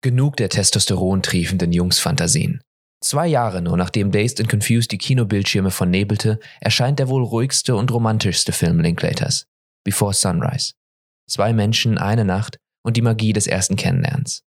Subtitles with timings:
[0.00, 2.62] Genug der testosterontriefenden Jungsfantasien.
[3.00, 7.90] Zwei Jahre nur nachdem Dazed and Confused die Kinobildschirme vernebelte, erscheint der wohl ruhigste und
[7.90, 9.46] romantischste Film Linklaters,
[9.84, 10.74] Before Sunrise.
[11.28, 14.44] Zwei Menschen, eine Nacht und die Magie des ersten Kennenlernens.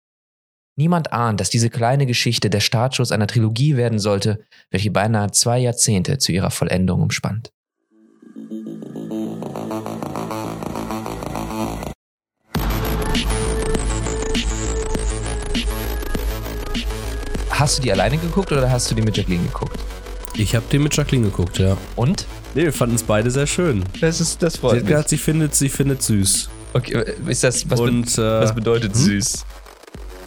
[0.76, 5.59] Niemand ahnt, dass diese kleine Geschichte der Startschuss einer Trilogie werden sollte, welche beinahe zwei
[5.59, 7.51] Jahrzehnte zu ihrer Vollendung umspannt.
[17.59, 19.79] Hast du die alleine geguckt oder hast du die mit Jacqueline geguckt?
[20.35, 21.77] Ich habe die mit Jacqueline geguckt, ja.
[21.97, 22.27] Und?
[22.55, 23.84] Nee, wir fanden es beide sehr schön.
[24.01, 26.48] Das ist das Sie freut hat gesagt, sie findet, sie findet süß.
[26.75, 29.45] Okay, ist das was, Und, be äh, was bedeutet süß?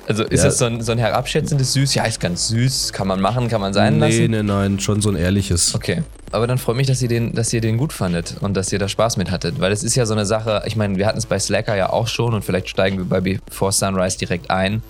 [0.08, 0.46] Also ist Ja.
[0.48, 1.94] das so ein, so ein herabschätzendes Süß?
[1.96, 4.32] Ja, ist ganz süß, kann man machen, kann man sein nee, lassen.
[4.32, 5.74] nee, nein, schon so ein ehrliches.
[5.74, 8.74] Okay, aber dann freut mich, dass ihr den, dass ihr den gut fandet und dass
[8.74, 10.64] ihr da Spaß mit hattet, weil es ist ja so eine Sache.
[10.66, 13.22] Ich meine, wir hatten es bei Slacker ja auch schon und vielleicht steigen wir bei
[13.22, 14.82] Before Sunrise direkt ein,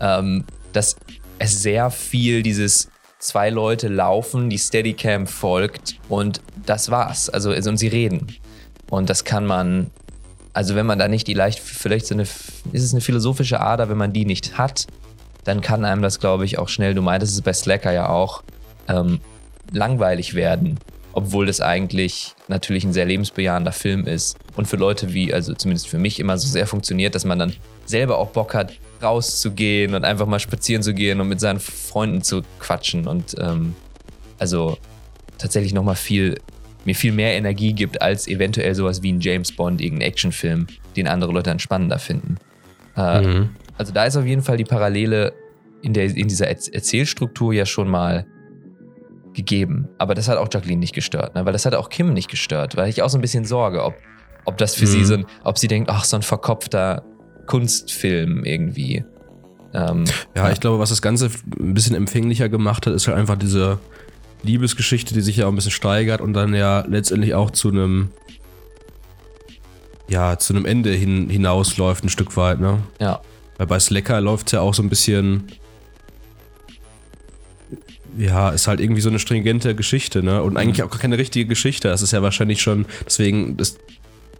[0.00, 0.96] ähm, dass
[1.42, 2.88] es sehr viel dieses
[3.18, 7.28] zwei Leute laufen, die Steadicam folgt und das war's.
[7.28, 8.36] Also, also und sie reden
[8.90, 9.90] und das kann man.
[10.54, 13.88] Also wenn man da nicht die leicht, vielleicht so eine, ist es eine philosophische Ader,
[13.88, 14.86] wenn man die nicht hat,
[15.44, 18.42] dann kann einem das, glaube ich, auch schnell, du meintest es bei Slacker ja auch,
[18.86, 19.20] ähm,
[19.72, 20.78] langweilig werden,
[21.14, 25.88] obwohl das eigentlich natürlich ein sehr lebensbejahender Film ist und für Leute wie, also zumindest
[25.88, 27.54] für mich immer so sehr funktioniert, dass man dann
[27.86, 32.22] selber auch Bock hat, rauszugehen und einfach mal spazieren zu gehen und mit seinen Freunden
[32.22, 33.74] zu quatschen und ähm,
[34.38, 34.78] also
[35.38, 36.38] tatsächlich nochmal viel,
[36.84, 41.08] mir viel mehr Energie gibt als eventuell sowas wie ein James Bond, irgendein Actionfilm, den
[41.08, 42.36] andere Leute dann spannender finden.
[42.96, 43.50] Äh, Mhm.
[43.78, 45.32] also da ist auf jeden Fall die Parallele
[45.82, 48.26] in, der, in dieser Erz- Erzählstruktur ja schon mal
[49.34, 49.88] gegeben.
[49.98, 51.44] Aber das hat auch Jacqueline nicht gestört, ne?
[51.46, 53.94] weil das hat auch Kim nicht gestört, weil ich auch so ein bisschen Sorge, ob,
[54.44, 54.88] ob das für Mhm.
[54.90, 57.02] sie so ein, ob sie denkt, ach, so ein verkopfter
[57.46, 59.04] Kunstfilm irgendwie.
[59.74, 60.04] Ähm,
[60.34, 63.78] Ja, ich glaube, was das Ganze ein bisschen empfänglicher gemacht hat, ist halt einfach diese
[64.42, 68.10] Liebesgeschichte, die sich ja auch ein bisschen steigert und dann ja letztendlich auch zu einem
[70.08, 72.82] ja, zu einem Ende hin, hinausläuft ein Stück weit, ne?
[73.00, 73.20] ja.
[73.56, 75.44] Weil bei Slacker läuft es ja auch so ein bisschen
[78.18, 80.42] ja, ist halt irgendwie so eine stringente Geschichte, ne?
[80.42, 81.88] Und eigentlich auch gar keine richtige Geschichte.
[81.88, 83.78] Das ist ja wahrscheinlich schon, deswegen ist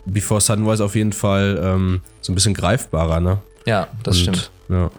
[0.05, 3.39] Before Sunrise auf jeden Fall ähm, so ein bisschen greifbarer, ne?
[3.67, 4.51] Ja, das Und, stimmt.
[4.69, 4.91] Ja.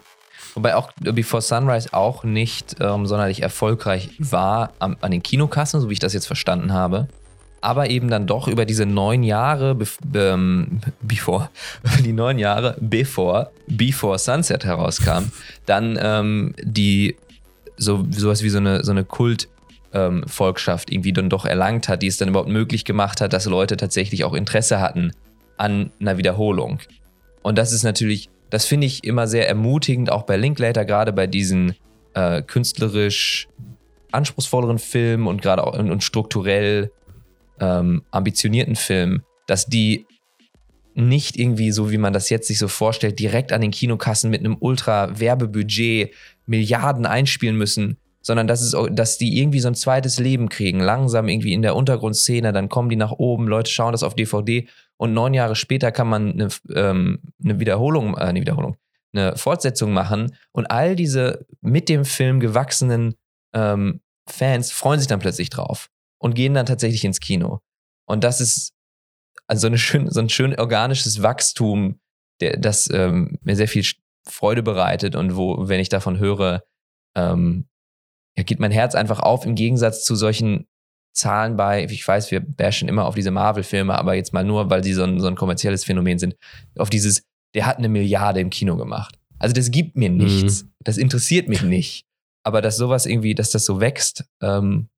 [0.56, 5.90] Wobei auch Before Sunrise auch nicht ähm, sonderlich erfolgreich war am, an den Kinokassen, so
[5.90, 7.08] wie ich das jetzt verstanden habe.
[7.62, 11.50] Aber eben dann doch über diese neun Jahre, bef ähm, before,
[12.04, 15.32] die neun Jahre bevor Before Sunset herauskam,
[15.66, 17.16] dann ähm, die
[17.78, 19.48] so sowas wie so eine, so eine Kult
[19.94, 23.46] ähm, Volkschaft irgendwie dann doch erlangt hat, die es dann überhaupt möglich gemacht hat, dass
[23.46, 25.12] Leute tatsächlich auch Interesse hatten
[25.58, 26.80] an einer Wiederholung.
[27.42, 31.28] Und das ist natürlich, das finde ich immer sehr ermutigend, auch bei Linklater, gerade bei
[31.28, 31.76] diesen
[32.14, 33.48] äh, künstlerisch
[34.12, 36.92] anspruchsvolleren Filmen und gerade auch und, und strukturell
[37.60, 40.06] ähm, ambitionierten Filmen, dass die
[40.96, 44.42] nicht irgendwie so, wie man das jetzt sich so vorstellt, direkt an den Kinokassen mit
[44.42, 46.14] einem Ultra-Werbebudget
[46.46, 51.28] Milliarden einspielen müssen, sondern dass, es, dass die irgendwie so ein zweites Leben kriegen, langsam
[51.28, 54.68] irgendwie in der Untergrundszene, dann kommen die nach oben, Leute schauen das auf DVD
[54.98, 58.78] und neun Jahre später kann man eine, ähm, eine Wiederholung, äh, eine Wiederholung,
[59.14, 63.16] eine Fortsetzung machen und all diese mit dem Film gewachsenen
[63.54, 67.60] ähm, Fans freuen sich dann plötzlich drauf und gehen dann tatsächlich ins Kino.
[68.06, 68.74] Und das ist
[69.48, 72.00] also so, eine schön, so ein schön organisches Wachstum,
[72.40, 73.86] der, das ähm, mir sehr viel
[74.26, 76.64] Freude bereitet und wo, wenn ich davon höre,
[77.16, 77.68] ähm,
[78.38, 80.68] ja, geht mein Herz einfach auf im Gegensatz zu solchen
[81.14, 84.84] Zahlen bei, ich weiß, wir bashen immer auf diese Marvel-Filme, aber jetzt mal nur, weil
[84.84, 86.36] sie so ein, so ein kommerzielles Phänomen sind,
[86.78, 87.24] auf dieses,
[87.54, 89.20] der hat eine Milliarde im Kino gemacht.
[89.38, 90.66] Also das gibt mir nichts.
[90.84, 92.06] Das interessiert mich nicht.
[92.44, 94.90] Aber dass sowas irgendwie, dass das so wächst, ähm,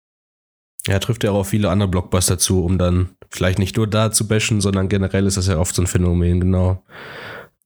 [0.88, 4.12] Ja, trifft ja auch auf viele andere Blockbuster zu, um dann vielleicht nicht nur da
[4.12, 6.84] zu bashen, sondern generell ist das ja oft so ein Phänomen, genau.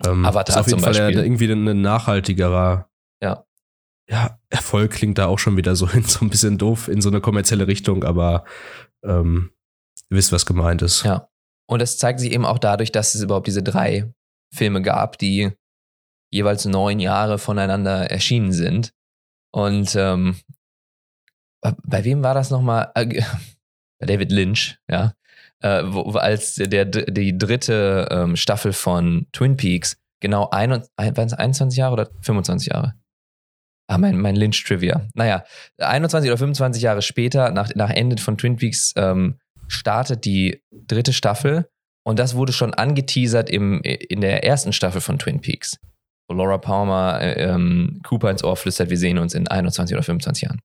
[0.05, 1.23] Ähm, Avatar ist auf jeden zum Fall ja Beispiel.
[1.23, 2.88] irgendwie ein nachhaltigerer Ja.
[4.09, 7.09] Ja, Erfolg klingt da auch schon wieder so, in, so ein bisschen doof in so
[7.09, 8.43] eine kommerzielle Richtung, aber
[9.03, 9.51] ähm,
[10.09, 11.03] ihr wisst, was gemeint ist.
[11.03, 11.29] Ja.
[11.69, 14.11] Und das zeigt sich eben auch dadurch, dass es überhaupt diese drei
[14.51, 15.51] Filme gab, die
[16.31, 18.91] jeweils neun Jahre voneinander erschienen sind.
[19.51, 20.35] Und ähm,
[21.61, 22.91] bei wem war das nochmal?
[22.95, 23.21] Äh,
[23.99, 25.13] bei David Lynch, ja.
[25.61, 31.77] Äh, wo, als der, die dritte ähm, Staffel von Twin Peaks genau ein, es 21
[31.77, 32.95] Jahre oder 25 Jahre?
[33.89, 35.07] Ah, mein, mein Lynch-Trivia.
[35.15, 35.43] Naja,
[35.79, 41.11] 21 oder 25 Jahre später, nach, nach Ende von Twin Peaks, ähm, startet die dritte
[41.11, 41.67] Staffel
[42.05, 45.79] und das wurde schon angeteasert im, in der ersten Staffel von Twin Peaks.
[46.29, 50.03] wo Laura Palmer äh, ähm, Cooper ins Ohr flüstert, wir sehen uns in 21 oder
[50.03, 50.59] 25 Jahren.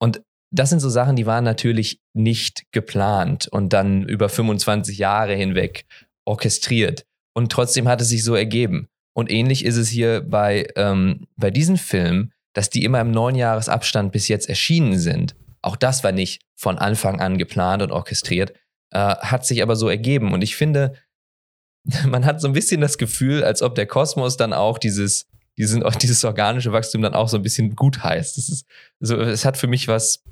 [0.00, 0.22] Und
[0.54, 5.84] das sind so Sachen, die waren natürlich nicht geplant und dann über 25 Jahre hinweg
[6.24, 7.06] orchestriert.
[7.34, 8.86] Und trotzdem hat es sich so ergeben.
[9.16, 13.34] Und ähnlich ist es hier bei, ähm, bei diesen Filmen, dass die immer im neun
[13.34, 15.34] Jahresabstand bis jetzt erschienen sind.
[15.62, 18.52] Auch das war nicht von Anfang an geplant und orchestriert,
[18.90, 20.32] äh, hat sich aber so ergeben.
[20.32, 20.94] Und ich finde,
[22.06, 25.26] man hat so ein bisschen das Gefühl, als ob der Kosmos dann auch dieses,
[25.56, 28.36] diesen, dieses organische Wachstum dann auch so ein bisschen gut heißt.
[28.36, 28.66] Das ist,
[29.00, 30.22] so, es hat für mich was,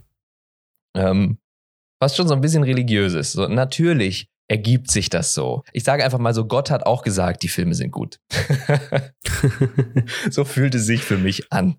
[0.97, 1.39] ähm,
[2.03, 3.33] fast schon so ein bisschen religiöses.
[3.33, 5.63] So, natürlich ergibt sich das so.
[5.73, 8.19] Ich sage einfach mal so, Gott hat auch gesagt, die Filme sind gut.
[10.31, 11.79] so fühlt es sich für mich an.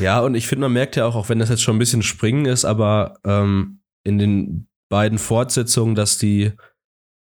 [0.00, 2.02] Ja, und ich finde, man merkt ja auch, auch wenn das jetzt schon ein bisschen
[2.02, 6.52] springen ist, aber ähm, in den beiden Fortsetzungen, dass die,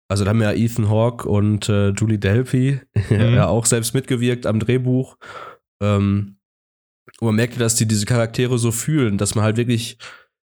[0.10, 2.80] also da haben ja Ethan Hawke und äh, Julie Delpy
[3.10, 3.33] mhm.
[3.33, 5.18] ja auch selbst mitgewirkt am Drehbuch.
[5.81, 6.38] Ähm,
[7.19, 9.98] und man merkt ja, dass die diese Charaktere so fühlen, dass man halt wirklich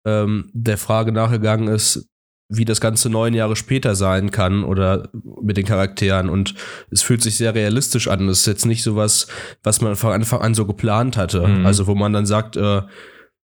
[0.06, 2.09] ähm, der Frage nachgegangen ist,
[2.50, 5.08] wie das Ganze neun Jahre später sein kann oder
[5.40, 6.28] mit den Charakteren.
[6.28, 6.54] Und
[6.90, 8.26] es fühlt sich sehr realistisch an.
[8.26, 9.28] Das ist jetzt nicht so was,
[9.62, 11.46] was man von Anfang an so geplant hatte.
[11.46, 11.64] Mhm.
[11.64, 12.82] Also wo man dann sagt, äh,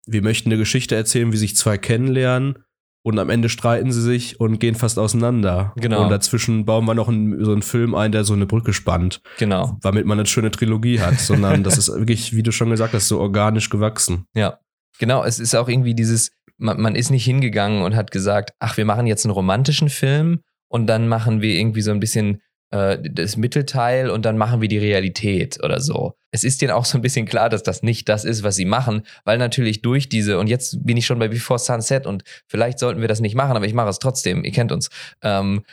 [0.08, 2.60] wir möchten eine Geschichte erzählen, wie sich zwei kennenlernen
[3.04, 5.74] und am Ende streiten sie sich und gehen fast auseinander.
[5.78, 6.04] Genau.
[6.04, 9.22] Und dazwischen bauen wir noch einen, so einen Film ein, der so eine Brücke spannt.
[9.38, 9.78] Genau.
[9.82, 13.08] Damit man eine schöne Trilogie hat, sondern das ist wirklich, wie du schon gesagt hast,
[13.08, 14.26] so organisch gewachsen.
[14.36, 14.60] Ja.
[15.00, 18.77] Genau, es ist auch irgendwie dieses, man, man ist nicht hingegangen und hat gesagt, ach,
[18.77, 22.98] wir machen jetzt einen romantischen Film und dann machen wir irgendwie so ein bisschen äh,
[23.01, 26.13] das Mittelteil und dann machen wir die Realität oder so.
[26.31, 28.65] Es ist denen auch so ein bisschen klar, dass das nicht das ist, was sie
[28.65, 32.80] machen, weil natürlich durch diese, und jetzt bin ich schon bei Before Sunset und vielleicht
[32.80, 34.89] sollten wir das nicht machen, aber ich mache es trotzdem, ihr kennt uns.
[35.21, 35.63] Ähm,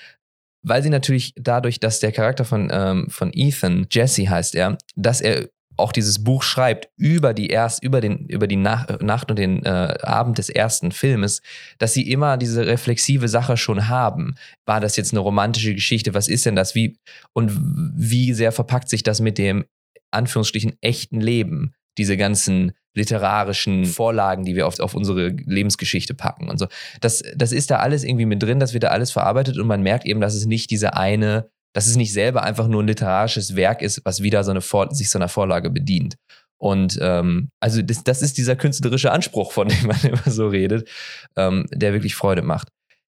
[0.62, 5.20] weil sie natürlich dadurch, dass der Charakter von, ähm, von Ethan, Jesse heißt er, dass
[5.20, 9.38] er auch dieses Buch schreibt über die erst über den über die Nach Nacht und
[9.38, 11.42] den äh, Abend des ersten Filmes,
[11.78, 14.36] dass sie immer diese reflexive Sache schon haben.
[14.66, 16.14] War das jetzt eine romantische Geschichte?
[16.14, 16.74] Was ist denn das?
[16.74, 16.98] Wie
[17.32, 17.52] und
[17.96, 19.64] wie sehr verpackt sich das mit dem
[20.10, 21.74] Anführungsstrichen echten Leben?
[21.98, 26.66] Diese ganzen literarischen Vorlagen, die wir oft auf unsere Lebensgeschichte packen und so.
[27.00, 29.82] Das, das ist da alles irgendwie mit drin, das wird da alles verarbeitet und man
[29.82, 33.56] merkt eben, dass es nicht diese eine dass es nicht selber einfach nur ein literarisches
[33.56, 36.16] Werk ist, was wieder so eine Vor sich so einer Vorlage bedient.
[36.56, 40.88] Und ähm, also das, das ist dieser künstlerische Anspruch, von dem man immer so redet,
[41.36, 42.68] ähm, der wirklich Freude macht.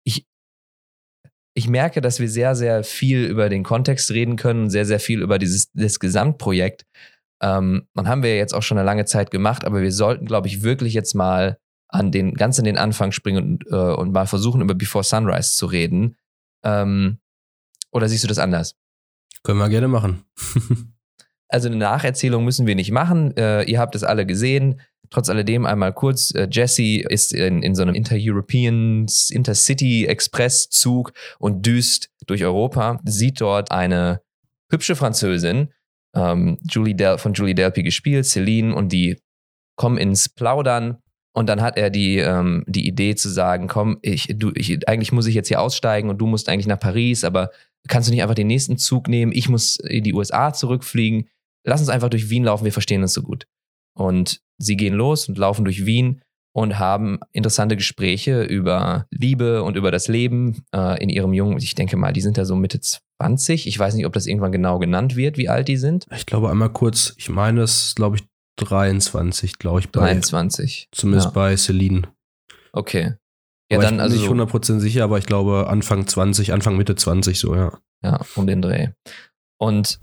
[0.04, 0.26] Ich,
[1.54, 5.20] ich merke, dass wir sehr, sehr viel über den Kontext reden können, sehr, sehr viel
[5.22, 6.86] über dieses das Gesamtprojekt.
[7.42, 10.62] Ähm, haben wir jetzt auch schon eine lange Zeit gemacht, aber wir sollten, glaube ich,
[10.62, 14.62] wirklich jetzt mal an den ganz an den Anfang springen und, äh, und mal versuchen,
[14.62, 16.16] über Before Sunrise zu reden.
[16.64, 17.18] Ähm,
[17.96, 18.76] oder siehst du das anders?
[19.42, 20.24] Können wir gerne machen.
[21.48, 23.36] also eine Nacherzählung müssen wir nicht machen.
[23.36, 24.80] Äh, ihr habt es alle gesehen.
[25.10, 31.12] Trotz alledem einmal kurz, äh, Jesse ist in, in so einem Inter-European, Intercity Express Zug
[31.38, 34.20] und düst durch Europa, sieht dort eine
[34.70, 35.72] hübsche Französin,
[36.14, 39.20] ähm, Julie Del von Julie Delpy gespielt, Celine, und die
[39.76, 40.98] kommen ins Plaudern.
[41.32, 45.12] Und dann hat er die, ähm, die Idee zu sagen, komm, ich, du, ich, eigentlich
[45.12, 47.50] muss ich jetzt hier aussteigen und du musst eigentlich nach Paris, aber
[47.88, 49.32] kannst du nicht einfach den nächsten Zug nehmen?
[49.32, 51.28] Ich muss in die USA zurückfliegen.
[51.64, 53.46] Lass uns einfach durch Wien laufen, wir verstehen uns so gut.
[53.96, 56.22] Und sie gehen los und laufen durch Wien
[56.56, 61.74] und haben interessante Gespräche über Liebe und über das Leben äh, in ihrem jungen, ich
[61.74, 63.66] denke mal, die sind ja so Mitte 20.
[63.66, 66.06] Ich weiß nicht, ob das irgendwann genau genannt wird, wie alt die sind.
[66.14, 68.24] Ich glaube einmal kurz, ich meine es, glaube ich,
[68.56, 69.90] 23, glaube ich.
[69.90, 70.88] Bei, 23.
[70.92, 71.32] Zumindest ja.
[71.32, 72.02] bei Celine.
[72.72, 73.14] Okay.
[73.70, 74.34] Ja, aber dann ich bin also.
[74.34, 77.78] nicht 100% sicher, aber ich glaube Anfang 20, Anfang Mitte 20 so, ja.
[78.02, 78.88] Ja, um den Dreh.
[79.58, 80.00] Und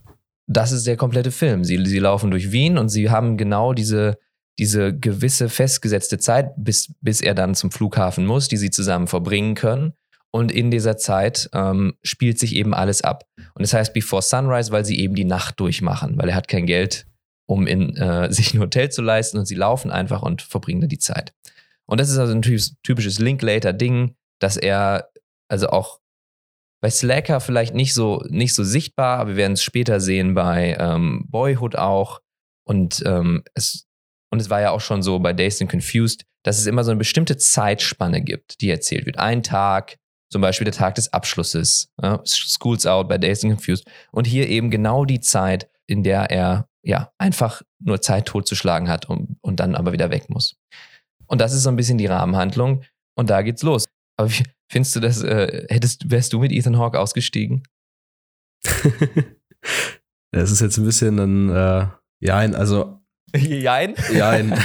[0.47, 1.63] das ist der komplette Film.
[1.63, 4.17] Sie, sie laufen durch Wien und sie haben genau diese,
[4.59, 9.55] diese gewisse festgesetzte Zeit, bis, bis er dann zum Flughafen muss, die sie zusammen verbringen
[9.55, 9.93] können.
[10.31, 13.25] Und in dieser Zeit ähm, spielt sich eben alles ab.
[13.37, 16.65] Und das heißt Before Sunrise, weil sie eben die Nacht durchmachen, weil er hat kein
[16.65, 17.05] Geld,
[17.45, 20.87] um in, äh, sich ein Hotel zu leisten und sie laufen einfach und verbringen da
[20.87, 21.33] die Zeit.
[21.85, 25.09] Und das ist also ein typisches Linklater-Ding, dass er
[25.49, 25.99] also auch
[26.81, 30.75] bei Slacker vielleicht nicht so, nicht so sichtbar, aber wir werden es später sehen bei
[30.79, 32.19] ähm, Boyhood auch.
[32.65, 33.87] Und, ähm, es,
[34.31, 36.91] und es war ja auch schon so bei Dazed and Confused, dass es immer so
[36.91, 39.17] eine bestimmte Zeitspanne gibt, die erzählt wird.
[39.17, 39.97] Ein Tag,
[40.29, 43.85] zum Beispiel der Tag des Abschlusses, ja, School's Out bei Dazed and Confused.
[44.11, 49.07] Und hier eben genau die Zeit, in der er ja einfach nur Zeit totzuschlagen hat
[49.07, 50.57] und, und dann aber wieder weg muss.
[51.27, 52.83] Und das ist so ein bisschen die Rahmenhandlung.
[53.15, 53.85] Und da geht's los.
[54.17, 57.63] Aber wie, findest du das, äh, hättest, wärst du mit Ethan Hawke ausgestiegen?
[60.35, 61.87] Es ist jetzt ein bisschen ein, äh,
[62.19, 62.99] ja, ein, also
[63.35, 63.95] Jein?
[64.11, 64.49] Jein.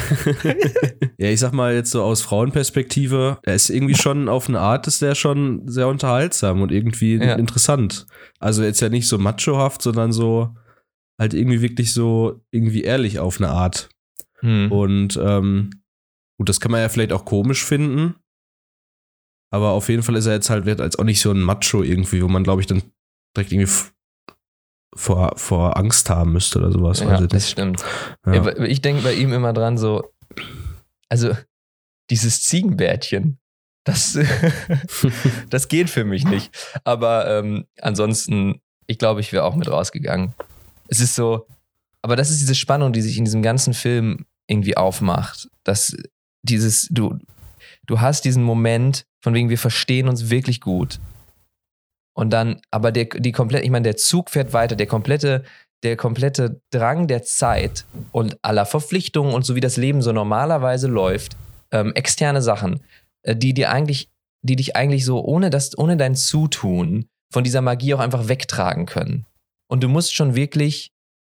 [1.19, 4.87] ja, ich sag mal jetzt so aus Frauenperspektive, er ist irgendwie schon auf eine Art,
[4.87, 7.35] ist der schon sehr unterhaltsam und irgendwie Ja.
[7.35, 8.07] interessant.
[8.41, 10.55] Also jetzt ja nicht so machohaft, sondern so
[11.19, 13.89] halt irgendwie wirklich so irgendwie ehrlich auf eine Art.
[14.41, 14.71] Hm.
[14.73, 15.71] Und ähm,
[16.39, 18.15] gut, das kann man ja vielleicht auch komisch finden.
[19.51, 21.83] Aber auf jeden Fall ist er jetzt halt wird als auch nicht so ein Macho
[21.83, 22.83] irgendwie, wo man, glaube ich, dann
[23.37, 23.73] direkt irgendwie
[24.95, 27.01] vor, vor Angst haben müsste oder sowas.
[27.01, 27.51] Ja, ich das nicht.
[27.51, 27.85] stimmt.
[28.27, 28.57] Ja.
[28.65, 30.13] Ich denke bei ihm immer dran so,
[31.09, 31.35] also
[32.11, 33.39] dieses Ziegenbärtchen,
[33.85, 34.19] das,
[35.51, 36.51] das geht für mich nicht.
[36.85, 40.35] Aber ähm, ansonsten, ich glaube, ich wäre auch mit rausgegangen.
[40.89, 41.47] Es ist so,
[42.03, 45.49] aber das ist diese Spannung, die sich in diesem ganzen Film irgendwie aufmacht.
[45.65, 45.97] Dass
[46.49, 47.19] dieses, du,
[47.87, 51.01] du hast diesen Moment, von wegen wir verstehen uns wirklich gut.
[52.15, 55.45] Und dann, aber der, die komplette, ich meine, der Zug fährt weiter, der komplette,
[55.85, 60.89] der komplette Drang der Zeit und aller Verpflichtungen und so wie das Leben so normalerweise
[60.89, 61.37] läuft,
[61.71, 62.81] ähm, externe Sachen,
[63.23, 64.11] äh, die dir eigentlich,
[64.43, 68.87] die dich eigentlich so ohne das, ohne dein Zutun von dieser Magie auch einfach wegtragen
[68.87, 69.27] können.
[69.71, 70.91] Und du musst schon wirklich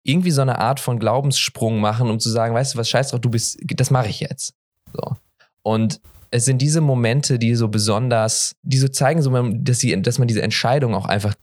[0.03, 3.21] irgendwie so eine Art von Glaubenssprung machen, um zu sagen, weißt du was, scheiß drauf,
[3.21, 4.55] du bist, das mache ich jetzt.
[4.93, 5.17] So.
[5.63, 10.29] Und es sind diese Momente, die so besonders, die so zeigen, dass, sie, dass man
[10.29, 11.35] diese Entscheidung auch einfach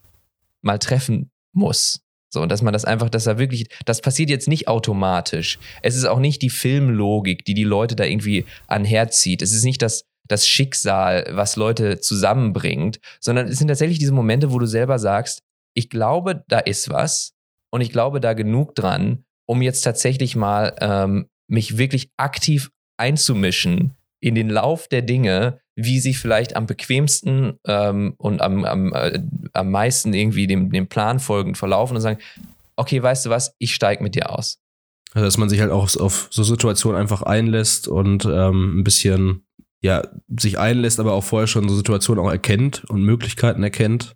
[0.62, 2.02] mal treffen muss.
[2.30, 5.60] So, und dass man das einfach, dass er wirklich, das passiert jetzt nicht automatisch.
[5.82, 9.42] Es ist auch nicht die Filmlogik, die die Leute da irgendwie anherzieht.
[9.42, 14.52] Es ist nicht das, das Schicksal, was Leute zusammenbringt, sondern es sind tatsächlich diese Momente,
[14.52, 15.42] wo du selber sagst,
[15.74, 17.34] ich glaube, da ist was
[17.70, 23.96] und ich glaube da genug dran, um jetzt tatsächlich mal ähm, mich wirklich aktiv einzumischen
[24.20, 29.20] in den Lauf der Dinge, wie sie vielleicht am bequemsten ähm, und am, am, äh,
[29.54, 32.20] am meisten irgendwie dem, dem Plan folgend verlaufen und sagen,
[32.76, 34.60] okay, weißt du was, ich steige mit dir aus.
[35.14, 39.46] Also, dass man sich halt auch auf so Situationen einfach einlässt und ähm, ein bisschen,
[39.82, 40.04] ja,
[40.36, 44.16] sich einlässt, aber auch vorher schon so Situationen auch erkennt und Möglichkeiten erkennt.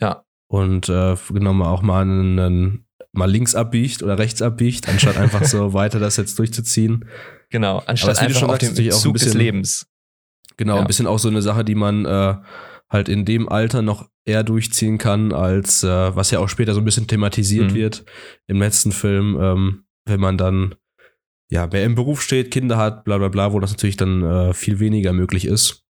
[0.00, 0.24] Ja.
[0.48, 5.44] Und äh, genau mal auch mal einen, mal links abbiegt oder rechts abbiegt, anstatt einfach
[5.44, 7.06] so weiter das jetzt durchzuziehen.
[7.50, 9.86] Genau, anstatt einfach schon auf dem natürlich auch ein Zug des bisschen- Lebens.
[10.56, 10.80] Genau, Ja.
[10.82, 12.34] ein bisschen auch so eine Sache, die man äh,
[12.90, 16.80] halt in dem Alter noch eher durchziehen kann, als äh, was ja auch später so
[16.80, 17.74] ein bisschen thematisiert Mhm.
[17.74, 18.04] wird
[18.46, 20.74] im letzten Film, ähm, wenn man dann
[21.50, 24.52] ja mehr im Beruf steht, Kinder hat, bla bla bla, wo das natürlich dann äh,
[24.54, 25.84] viel weniger möglich ist.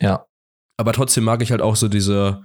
[0.00, 0.26] Ja.
[0.76, 2.44] Aber trotzdem mag ich halt auch so diese,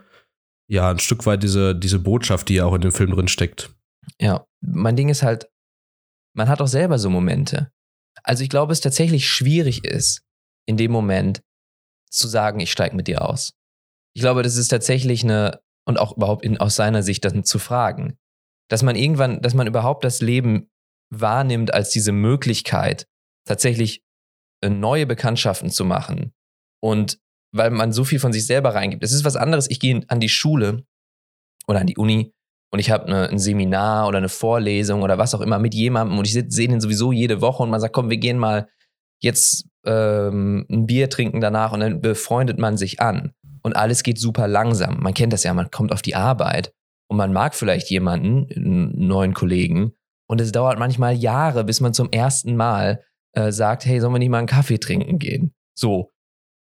[0.70, 3.72] ja, ein Stück weit diese, diese Botschaft, die ja auch in dem Film drin steckt.
[4.20, 5.50] Ja, mein Ding ist halt,
[6.36, 7.72] man hat auch selber so Momente.
[8.24, 10.24] Also ich glaube, es tatsächlich schwierig ist,
[10.68, 11.42] in dem Moment
[12.10, 13.54] zu sagen, ich steige mit dir aus.
[14.16, 17.60] Ich glaube, das ist tatsächlich eine, und auch überhaupt in, aus seiner Sicht dann zu
[17.60, 18.18] fragen,
[18.70, 20.70] dass man irgendwann, dass man überhaupt das Leben
[21.10, 23.08] wahrnimmt als diese Möglichkeit,
[23.46, 24.04] tatsächlich
[24.62, 26.34] äh, neue Bekanntschaften zu machen.
[26.82, 27.20] Und
[27.54, 29.04] weil man so viel von sich selber reingibt.
[29.04, 30.86] Es ist was anderes, ich gehe an die Schule
[31.68, 32.34] oder an die Uni
[32.72, 36.18] und ich habe eine, ein Seminar oder eine Vorlesung oder was auch immer mit jemandem
[36.18, 38.68] und ich seh- sehe den sowieso jede Woche und man sagt, komm, wir gehen mal
[39.22, 43.34] jetzt ähm, ein Bier trinken danach und dann befreundet man sich an.
[43.64, 45.00] Und alles geht super langsam.
[45.02, 46.74] Man kennt das ja, man kommt auf die Arbeit
[47.10, 49.94] und man mag vielleicht jemanden, einen neuen Kollegen,
[50.30, 53.02] und es dauert manchmal Jahre, bis man zum ersten Mal
[53.34, 55.54] äh, sagt, hey, sollen wir nicht mal einen Kaffee trinken gehen?
[55.74, 56.12] So,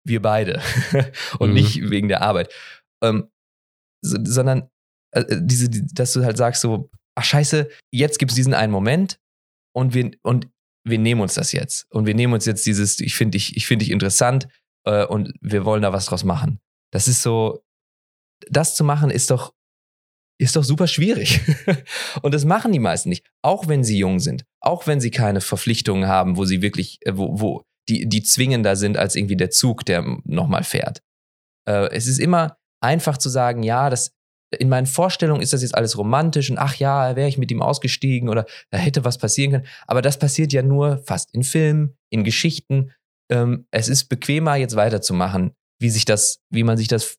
[0.07, 0.61] wir beide.
[1.39, 1.55] und Mhm.
[1.55, 2.53] nicht wegen der Arbeit.
[3.03, 3.31] Ähm,
[4.03, 4.69] so, sondern
[5.15, 9.19] diese, die, dass du halt sagst so, ach scheiße, jetzt gibt es diesen einen Moment
[9.75, 10.49] und wir, und
[10.87, 11.87] wir nehmen uns das jetzt.
[11.91, 14.49] Und wir nehmen uns jetzt dieses, ich finde dich, ich finde dich interessant
[14.87, 16.61] äh, und wir wollen da was draus machen.
[16.93, 17.65] Das ist so,
[18.49, 19.55] das zu machen ist doch,
[20.39, 21.41] ist doch super schwierig.
[22.23, 23.27] und das machen die meisten nicht.
[23.43, 27.17] Auch wenn sie jung sind, auch wenn sie keine Verpflichtungen haben, wo sie wirklich, äh,
[27.17, 31.01] wo, wo die, die zwingender sind als irgendwie der Zug, der nochmal fährt.
[31.69, 34.11] Äh, es ist immer einfach zu sagen, ja, das,
[34.55, 37.63] in meinen Vorstellungen ist das jetzt alles romantisch und ach ja, wäre ich mit ihm
[37.63, 39.67] ausgestiegen oder da hätte was passieren können.
[39.87, 42.93] Aber das passiert ja nur fast in Filmen, in Geschichten.
[43.31, 47.19] Ähm, es ist bequemer, jetzt weiterzumachen, wie sich das, wie man sich das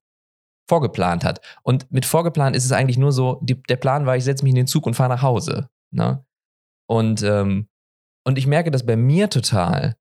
[0.68, 1.42] vorgeplant hat.
[1.64, 4.52] Und mit vorgeplant ist es eigentlich nur so, die, der Plan war, ich setze mich
[4.52, 5.70] in den Zug und fahre nach Hause.
[5.92, 6.26] Ne?
[6.88, 7.68] Und, ähm,
[8.26, 9.96] und ich merke das bei mir total,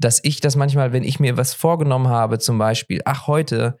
[0.00, 3.78] dass ich das manchmal, wenn ich mir was vorgenommen habe, zum Beispiel, ach, heute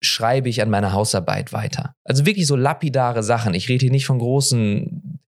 [0.00, 1.94] schreibe ich an meiner Hausarbeit weiter.
[2.04, 3.54] Also wirklich so lapidare Sachen.
[3.54, 5.20] Ich rede hier nicht von großen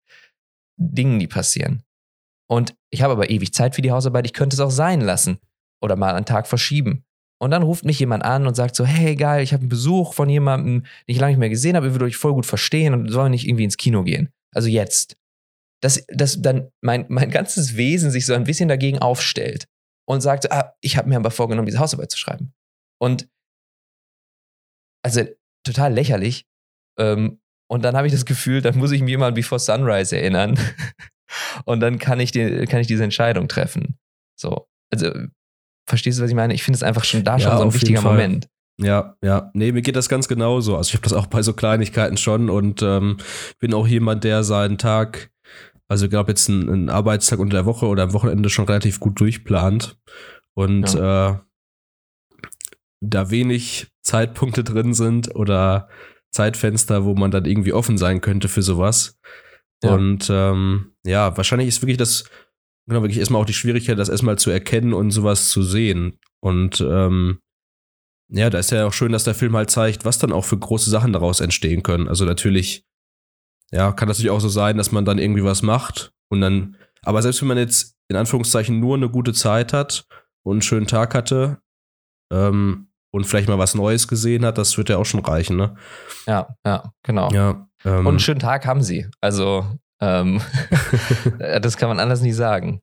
[0.76, 1.82] Dingen, die passieren.
[2.48, 4.26] Und ich habe aber ewig Zeit für die Hausarbeit.
[4.26, 5.38] Ich könnte es auch sein lassen
[5.80, 7.04] oder mal einen Tag verschieben.
[7.42, 10.12] Und dann ruft mich jemand an und sagt so, hey geil, ich habe einen Besuch
[10.12, 12.92] von jemandem, den ich lange nicht mehr gesehen habe, ihr würdet euch voll gut verstehen
[12.92, 14.30] und sollen nicht irgendwie ins Kino gehen.
[14.52, 15.16] also jetzt,
[15.80, 19.66] dass, dass dann mein, mein ganzes Wesen sich so ein bisschen dagegen aufstellt
[20.06, 22.52] und sagt, ah, ich habe mir aber vorgenommen, diese Hausarbeit zu schreiben.
[22.98, 23.28] Und
[25.02, 25.22] also
[25.64, 26.46] total lächerlich.
[26.98, 27.40] Ähm,
[27.70, 30.58] und dann habe ich das Gefühl, dann muss ich mich immer an Before Sunrise erinnern.
[31.64, 33.98] und dann kann ich, die, kann ich diese Entscheidung treffen.
[34.36, 34.66] So.
[34.92, 35.12] Also,
[35.88, 36.54] verstehst du, was ich meine?
[36.54, 38.48] Ich finde es einfach schon da ja, schon so ein wichtiger Moment.
[38.80, 39.50] Ja, ja.
[39.54, 40.76] Nee, mir geht das ganz genauso.
[40.76, 43.18] Also ich habe das auch bei so Kleinigkeiten schon und ähm,
[43.58, 45.30] bin auch jemand, der seinen Tag,
[45.86, 48.98] also ich glaube jetzt einen, einen, Arbeitstag unter der Woche oder am Wochenende schon relativ
[48.98, 49.98] gut durchplant.
[50.54, 51.30] Und ja.
[51.30, 51.38] äh,
[53.00, 55.88] da wenig Zeitpunkte drin sind oder
[56.30, 59.18] Zeitfenster, wo man dann irgendwie offen sein könnte für sowas.
[59.82, 59.94] Ja.
[59.94, 62.24] Und ähm, ja, wahrscheinlich ist wirklich das,
[62.86, 66.18] genau, wirklich erstmal auch die Schwierigkeit, das erstmal zu erkennen und sowas zu sehen.
[66.40, 67.40] Und ähm,
[68.28, 70.58] ja, da ist ja auch schön, dass der Film halt zeigt, was dann auch für
[70.58, 72.06] große Sachen daraus entstehen können.
[72.06, 72.84] Also natürlich,
[73.72, 76.76] ja, kann das natürlich auch so sein, dass man dann irgendwie was macht und dann,
[77.02, 80.06] aber selbst wenn man jetzt in Anführungszeichen nur eine gute Zeit hat
[80.44, 81.60] und einen schönen Tag hatte
[82.32, 85.76] ähm, und vielleicht mal was Neues gesehen hat, das wird ja auch schon reichen, ne?
[86.26, 87.30] Ja, ja, genau.
[87.32, 89.08] Ja, ähm, und einen schönen Tag haben sie.
[89.20, 89.66] Also,
[90.00, 90.40] ähm,
[91.38, 92.80] das kann man anders nie sagen.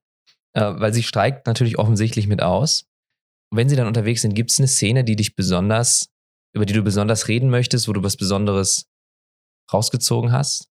[0.54, 2.86] Äh, weil sie steigt natürlich offensichtlich mit aus
[3.52, 6.10] wenn sie dann unterwegs sind, gibt es eine Szene, die dich besonders,
[6.54, 8.88] über die du besonders reden möchtest, wo du was Besonderes
[9.72, 10.70] rausgezogen hast?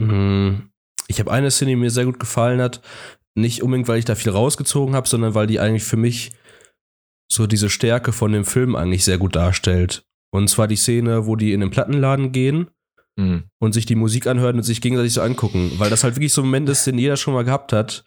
[0.00, 0.70] Mm,
[1.06, 2.80] ich habe eine Szene, die mir sehr gut gefallen hat.
[3.34, 6.32] Nicht unbedingt, weil ich da viel rausgezogen habe, sondern weil die eigentlich für mich
[7.30, 10.04] so diese Stärke von dem Film eigentlich sehr gut darstellt.
[10.30, 12.68] Und zwar die Szene, wo die in den Plattenladen gehen
[13.16, 13.44] mhm.
[13.58, 15.72] und sich die Musik anhören und sich gegenseitig so angucken.
[15.78, 18.04] Weil das halt wirklich so ein Moment ist, den jeder schon mal gehabt hat.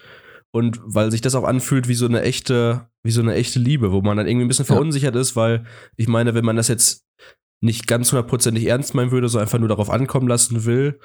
[0.53, 3.91] Und weil sich das auch anfühlt wie so eine echte, wie so eine echte Liebe,
[3.91, 5.21] wo man dann irgendwie ein bisschen verunsichert ja.
[5.21, 7.05] ist, weil ich meine, wenn man das jetzt
[7.63, 10.99] nicht ganz hundertprozentig ernst meinen würde, so einfach nur darauf ankommen lassen will,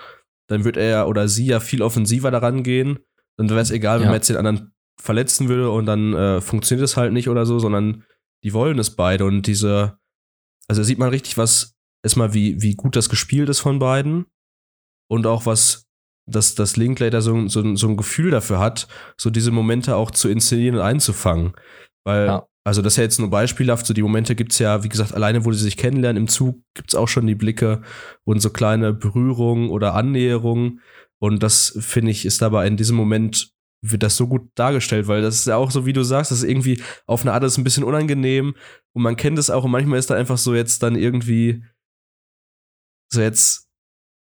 [0.49, 2.99] dann wird er oder sie ja viel offensiver daran gehen.
[3.37, 4.11] Dann wäre es egal, wenn ja.
[4.11, 7.59] man jetzt den anderen verletzen würde und dann äh, funktioniert es halt nicht oder so,
[7.59, 8.04] sondern
[8.42, 9.98] die wollen es beide und diese,
[10.68, 14.26] also sieht man richtig, was erstmal, wie, wie gut das gespielt ist von beiden
[15.09, 15.87] und auch was
[16.26, 20.28] dass das Linklater so, so, so ein Gefühl dafür hat, so diese Momente auch zu
[20.28, 21.52] inszenieren und einzufangen.
[22.04, 22.46] Weil, ja.
[22.64, 25.14] also das ist ja jetzt nur beispielhaft, so die Momente gibt es ja, wie gesagt,
[25.14, 27.82] alleine, wo sie sich kennenlernen, im Zug gibt es auch schon die Blicke
[28.24, 30.80] und so kleine Berührungen oder Annäherungen.
[31.18, 33.52] Und das, finde ich, ist dabei in diesem Moment
[33.90, 36.38] wird das so gut dargestellt, weil das ist ja auch so, wie du sagst, das
[36.38, 38.55] ist irgendwie auf eine Art ist ein bisschen unangenehm
[38.92, 41.64] und man kennt es auch und manchmal ist da einfach so jetzt dann irgendwie
[43.12, 43.66] so jetzt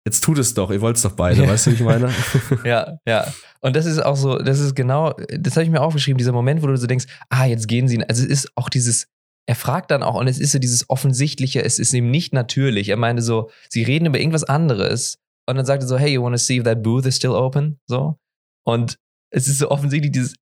[0.06, 2.12] jetzt tut es doch, ihr wollt es doch beide, weißt du, wie ich meine?
[2.66, 3.32] ja, ja.
[3.60, 6.64] Und das ist auch so, das ist genau, das habe ich mir aufgeschrieben, dieser Moment,
[6.64, 9.08] wo du so denkst, ah, jetzt gehen sie, also es ist auch dieses,
[9.48, 12.90] er fragt dann auch, und es ist so dieses Offensichtliche, es ist ihm nicht natürlich.
[12.90, 16.24] Er meinte so, sie reden über irgendwas anderes und dann sagt er so, hey, you
[16.24, 17.80] wanna see if that booth is still open?
[17.88, 18.18] So.
[18.66, 18.98] Und
[19.32, 20.36] es ist so offensichtlich dieses,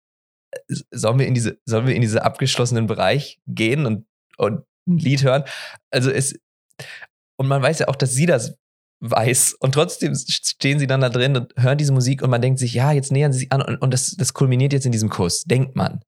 [0.91, 4.05] sollen wir in diese, sollen wir in diese abgeschlossenen Bereich gehen und,
[4.37, 5.43] und ein Lied hören?
[5.91, 6.35] Also es,
[7.37, 8.55] und man weiß ja auch, dass sie das
[9.01, 9.55] weiß.
[9.59, 12.73] Und trotzdem stehen sie dann da drin und hören diese Musik und man denkt sich,
[12.73, 15.43] ja, jetzt nähern sie sich an und, und das, das kulminiert jetzt in diesem Kuss,
[15.43, 16.01] denkt man.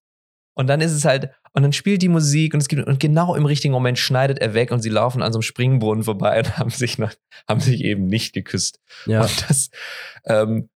[0.54, 3.36] Und dann ist es halt, und dann spielt die Musik und es gibt, und genau
[3.36, 6.58] im richtigen Moment schneidet er weg und sie laufen an so einem Springbrunnen vorbei und
[6.58, 7.14] haben sich noch,
[7.48, 8.80] haben sich eben nicht geküsst.
[9.06, 9.22] Ja.
[9.22, 9.70] Und das,
[10.26, 10.70] ähm,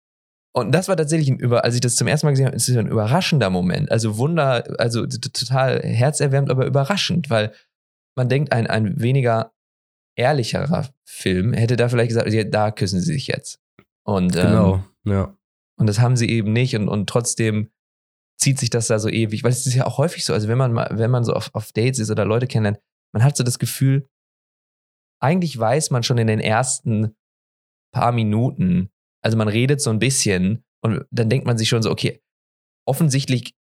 [0.54, 2.68] und das war tatsächlich ein über, als ich das zum ersten Mal gesehen habe, ist
[2.68, 3.90] es ein überraschender Moment.
[3.90, 7.54] Also Wunder, also total herzerwärmend, aber überraschend, weil
[8.16, 9.52] man denkt, ein, ein weniger
[10.14, 13.60] ehrlicherer Film hätte da vielleicht gesagt, da küssen sie sich jetzt.
[14.04, 15.36] Und, genau, ähm, ja.
[15.78, 17.70] Und das haben sie eben nicht und, und trotzdem
[18.38, 20.58] zieht sich das da so ewig, weil es ist ja auch häufig so, also wenn
[20.58, 22.78] man mal, wenn man so auf, auf Dates ist oder Leute kennenlernt,
[23.14, 24.06] man hat so das Gefühl,
[25.20, 27.16] eigentlich weiß man schon in den ersten
[27.92, 28.90] paar Minuten,
[29.22, 32.20] also man redet so ein bisschen und dann denkt man sich schon so, okay,
[32.86, 33.54] offensichtlich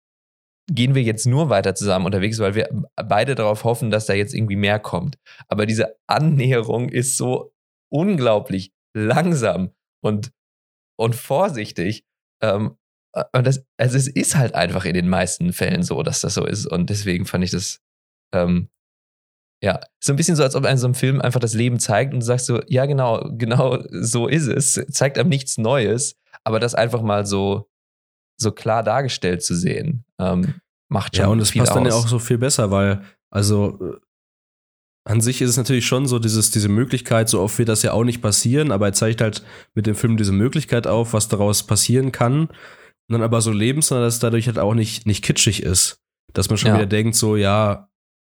[0.71, 4.33] gehen wir jetzt nur weiter zusammen unterwegs, weil wir beide darauf hoffen, dass da jetzt
[4.33, 5.17] irgendwie mehr kommt.
[5.47, 7.53] Aber diese Annäherung ist so
[7.91, 9.71] unglaublich langsam
[10.03, 10.31] und,
[10.97, 12.05] und vorsichtig.
[12.41, 12.77] Ähm,
[13.33, 16.45] und das, also es ist halt einfach in den meisten Fällen so, dass das so
[16.45, 16.67] ist.
[16.67, 17.81] Und deswegen fand ich das,
[18.33, 18.69] ähm,
[19.61, 22.13] ja, so ein bisschen so, als ob einem so ein Film einfach das Leben zeigt
[22.13, 24.73] und du sagst so, ja, genau, genau so ist es.
[24.91, 27.69] Zeigt einem nichts Neues, aber das einfach mal so
[28.39, 30.55] so klar dargestellt zu sehen, ähm,
[30.87, 31.75] macht schon Ja, und es passt aus.
[31.75, 33.97] dann ja auch so viel besser, weil, also äh,
[35.05, 37.93] an sich ist es natürlich schon so, dieses, diese Möglichkeit, so oft wird das ja
[37.93, 39.43] auch nicht passieren, aber er zeigt halt
[39.73, 42.47] mit dem Film diese Möglichkeit auf, was daraus passieren kann.
[42.47, 45.99] Und dann aber so lebens, dass es dadurch halt auch nicht, nicht kitschig ist.
[46.33, 46.75] Dass man schon ja.
[46.75, 47.89] wieder denkt, so, ja,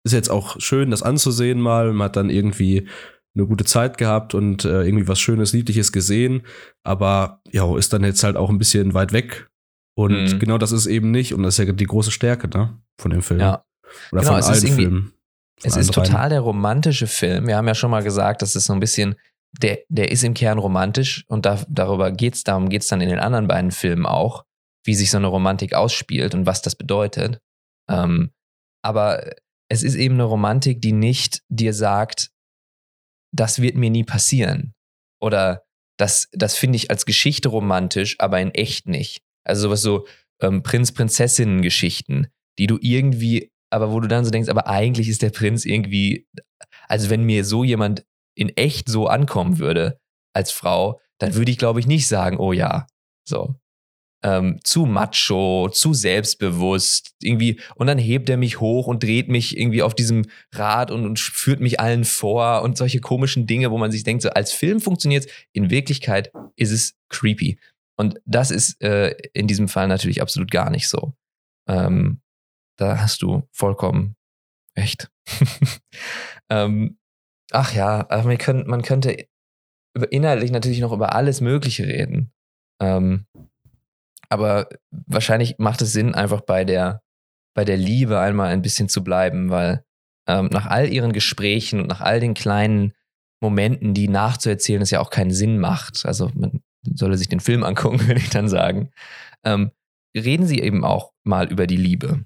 [0.04, 1.94] ist jetzt auch schön, das anzusehen mal.
[1.94, 2.88] Man hat dann irgendwie
[3.36, 6.44] eine gute Zeit gehabt und äh, irgendwie was Schönes, Niedliches gesehen,
[6.84, 9.50] aber ja, ist dann jetzt halt auch ein bisschen weit weg.
[9.96, 10.40] Und mhm.
[10.40, 13.22] genau das ist eben nicht, und das ist ja die große Stärke ne, von dem
[13.22, 13.40] Film.
[13.40, 13.66] Ja.
[14.12, 15.14] Oder genau, von allen Filmen.
[15.62, 17.48] Es ist total der romantische Film.
[17.48, 19.16] Wir haben ja schon mal gesagt, dass es so ein bisschen,
[19.52, 23.20] der, der ist im Kern romantisch und da, darüber geht's, darum geht's dann in den
[23.20, 24.46] anderen beiden Filmen auch,
[24.86, 27.42] wie sich so eine Romantik ausspielt und was das bedeutet.
[27.90, 28.32] Ähm,
[28.82, 29.22] aber
[29.70, 32.32] es ist eben eine Romantik, die nicht dir sagt,
[33.32, 34.74] das wird mir nie passieren.
[35.22, 35.64] Oder
[35.98, 39.22] das, das finde ich als Geschichte romantisch, aber in echt nicht.
[39.46, 40.08] Also sowas so
[40.42, 42.28] ähm, Prinz-Prinzessinnen-Geschichten,
[42.58, 46.28] die du irgendwie, aber wo du dann so denkst, aber eigentlich ist der Prinz irgendwie,
[46.88, 48.06] also wenn mir so jemand
[48.36, 50.00] in echt so ankommen würde
[50.34, 52.88] als Frau, dann würde ich, glaube ich, nicht sagen, oh ja.
[53.28, 53.56] So
[54.24, 59.58] ähm, zu macho, zu selbstbewusst, irgendwie, und dann hebt er mich hoch und dreht mich
[59.58, 63.78] irgendwie auf diesem Rad und, und führt mich allen vor und solche komischen Dinge, wo
[63.78, 67.60] man sich denkt, so als Film funktioniert in Wirklichkeit ist es creepy.
[67.98, 71.14] Und das ist äh, in diesem Fall natürlich absolut gar nicht so.
[71.68, 72.22] Ähm,
[72.78, 74.16] da hast du vollkommen
[74.78, 75.12] recht.
[76.50, 76.98] ähm,
[77.52, 79.28] ach ja, man könnte, man könnte
[80.12, 82.32] inhaltlich natürlich noch über alles Mögliche reden.
[82.82, 83.26] Ähm,
[84.30, 87.02] aber wahrscheinlich macht es Sinn, einfach bei der,
[87.56, 89.84] bei der Liebe einmal ein bisschen zu bleiben, weil
[90.28, 92.94] ähm, nach all ihren Gesprächen und nach all den kleinen
[93.42, 96.06] Momenten, die nachzuerzählen, es ja auch keinen Sinn macht.
[96.06, 98.92] Also man solle sich den Film angucken, würde ich dann sagen.
[99.44, 99.72] Ähm,
[100.16, 102.26] reden sie eben auch mal über die Liebe.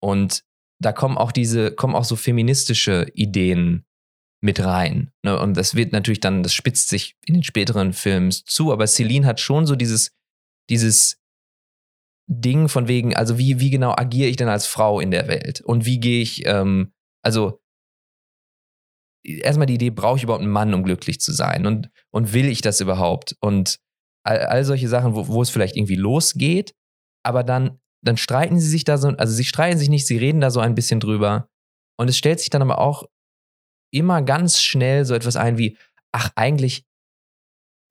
[0.00, 0.44] Und
[0.80, 3.84] da kommen auch diese, kommen auch so feministische Ideen
[4.42, 5.12] mit rein.
[5.22, 5.38] Ne?
[5.38, 9.26] Und das wird natürlich dann, das spitzt sich in den späteren Filmen zu, aber Celine
[9.26, 10.12] hat schon so dieses,
[10.70, 11.19] dieses
[12.32, 15.60] Ding von wegen, also wie, wie genau agiere ich denn als Frau in der Welt?
[15.62, 17.60] Und wie gehe ich, ähm, also
[19.24, 21.66] erstmal die Idee, brauche ich überhaupt einen Mann, um glücklich zu sein?
[21.66, 23.36] Und, und will ich das überhaupt?
[23.40, 23.80] Und
[24.24, 26.72] all, all solche Sachen, wo, wo es vielleicht irgendwie losgeht,
[27.24, 30.40] aber dann, dann streiten sie sich da so, also sie streiten sich nicht, sie reden
[30.40, 31.48] da so ein bisschen drüber.
[31.98, 33.08] Und es stellt sich dann aber auch
[33.92, 35.76] immer ganz schnell so etwas ein wie,
[36.12, 36.86] ach, eigentlich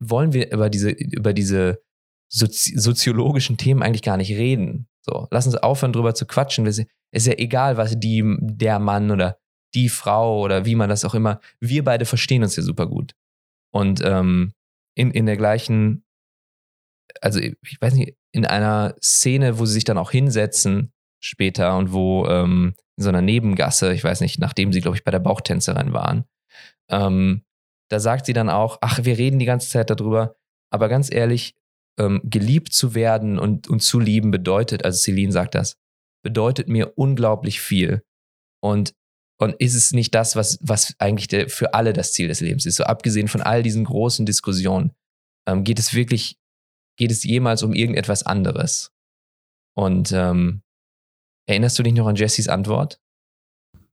[0.02, 1.82] wollen wir über diese, über diese
[2.32, 4.88] sozi soziologischen Themen eigentlich gar nicht reden.
[5.02, 6.66] So, lass uns aufhören, drüber zu quatschen.
[6.66, 6.78] Es
[7.12, 9.38] ist ja egal, was die, der Mann oder
[9.74, 13.14] die Frau oder wie man das auch immer, wir beide verstehen uns ja super gut.
[13.72, 14.52] Und ähm,
[14.96, 16.04] in, in der gleichen,
[17.20, 21.92] also ich weiß nicht, in einer Szene, wo sie sich dann auch hinsetzen später und
[21.92, 25.18] wo ähm, in so einer Nebengasse, ich weiß nicht, nachdem sie, glaube ich, bei der
[25.18, 26.24] Bauchtänzerin waren,
[26.88, 27.44] ähm,
[27.88, 30.36] da sagt sie dann auch, ach, wir reden die ganze Zeit darüber,
[30.70, 31.56] aber ganz ehrlich,
[31.98, 35.76] ähm, geliebt zu werden und, und zu lieben bedeutet, also Celine sagt das,
[36.22, 38.02] bedeutet mir unglaublich viel.
[38.62, 38.94] Und,
[39.40, 42.66] und ist es nicht das, was, was eigentlich der, für alle das Ziel des Lebens
[42.66, 42.76] ist?
[42.76, 44.92] So abgesehen von all diesen großen Diskussionen,
[45.48, 46.36] ähm, geht es wirklich,
[46.98, 48.92] geht es jemals um irgendetwas anderes?
[49.76, 50.62] Und ähm,
[51.48, 53.00] erinnerst du dich noch an Jessys Antwort?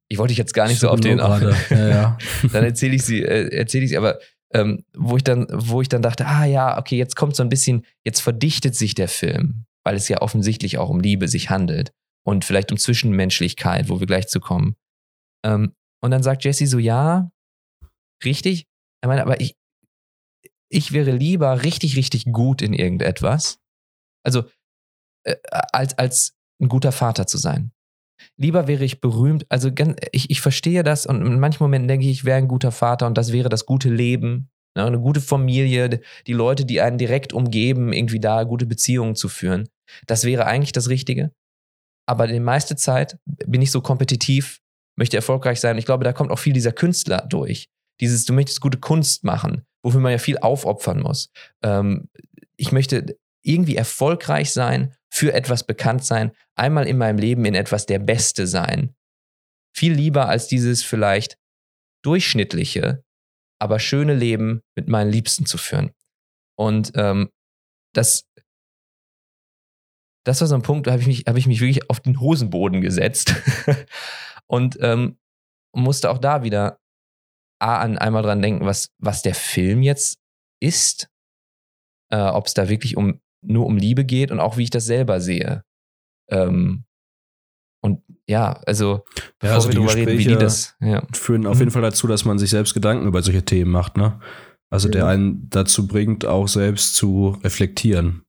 [0.09, 1.19] Ich wollte dich jetzt gar nicht so auf den.
[1.19, 2.17] Auf, ja, ja.
[2.51, 4.19] dann erzähle ich sie, äh, erzähle ich sie, aber
[4.53, 7.49] ähm, wo ich dann, wo ich dann dachte, ah ja, okay, jetzt kommt so ein
[7.49, 11.91] bisschen, jetzt verdichtet sich der Film, weil es ja offensichtlich auch um Liebe sich handelt
[12.25, 14.75] und vielleicht um Zwischenmenschlichkeit, wo wir gleich zu kommen.
[15.45, 17.31] Ähm, und dann sagt Jesse so, ja,
[18.23, 18.67] richtig.
[19.01, 19.55] Ich meine, aber ich,
[20.69, 23.59] ich wäre lieber richtig, richtig gut in irgendetwas.
[24.23, 24.43] Also,
[25.23, 27.71] äh, als, als ein guter Vater zu sein.
[28.39, 32.05] Lieber wäre ich berühmt, also ganz, ich, ich verstehe das und in manchen Momenten denke
[32.05, 35.21] ich, ich wäre ein guter Vater und das wäre das gute Leben, ne, eine gute
[35.21, 39.67] Familie, die Leute, die einen direkt umgeben, irgendwie da gute Beziehungen zu führen.
[40.05, 41.31] Das wäre eigentlich das Richtige.
[42.07, 44.61] Aber die meiste Zeit bin ich so kompetitiv,
[44.97, 45.77] möchte erfolgreich sein.
[45.77, 47.69] Ich glaube, da kommt auch viel dieser Künstler durch.
[47.99, 51.31] Dieses, du möchtest gute Kunst machen, wofür man ja viel aufopfern muss.
[51.63, 52.09] Ähm,
[52.55, 57.85] ich möchte irgendwie erfolgreich sein für etwas bekannt sein, einmal in meinem Leben in etwas
[57.85, 58.95] der Beste sein.
[59.75, 61.37] Viel lieber als dieses vielleicht
[62.03, 63.03] durchschnittliche,
[63.59, 65.91] aber schöne Leben mit meinen Liebsten zu führen.
[66.57, 67.31] Und ähm,
[67.93, 68.27] das,
[70.25, 72.19] das war so ein Punkt, da habe ich, mich, hab ich mich wirklich auf den
[72.19, 73.33] Hosenboden gesetzt
[74.47, 75.17] und ähm,
[75.73, 76.79] musste auch da wieder
[77.59, 80.19] A, an einmal dran denken, was, was der Film jetzt
[80.61, 81.09] ist,
[82.11, 84.85] äh, ob es da wirklich um nur um Liebe geht und auch wie ich das
[84.85, 85.63] selber sehe.
[86.29, 86.85] Ähm,
[87.81, 89.05] und ja, also,
[89.41, 91.03] ja, also wir Gespräche reden, wie die das ja.
[91.13, 91.73] führen auf jeden mhm.
[91.73, 94.19] Fall dazu, dass man sich selbst Gedanken über solche Themen macht, ne?
[94.69, 94.93] Also ja.
[94.93, 98.23] der einen dazu bringt, auch selbst zu reflektieren.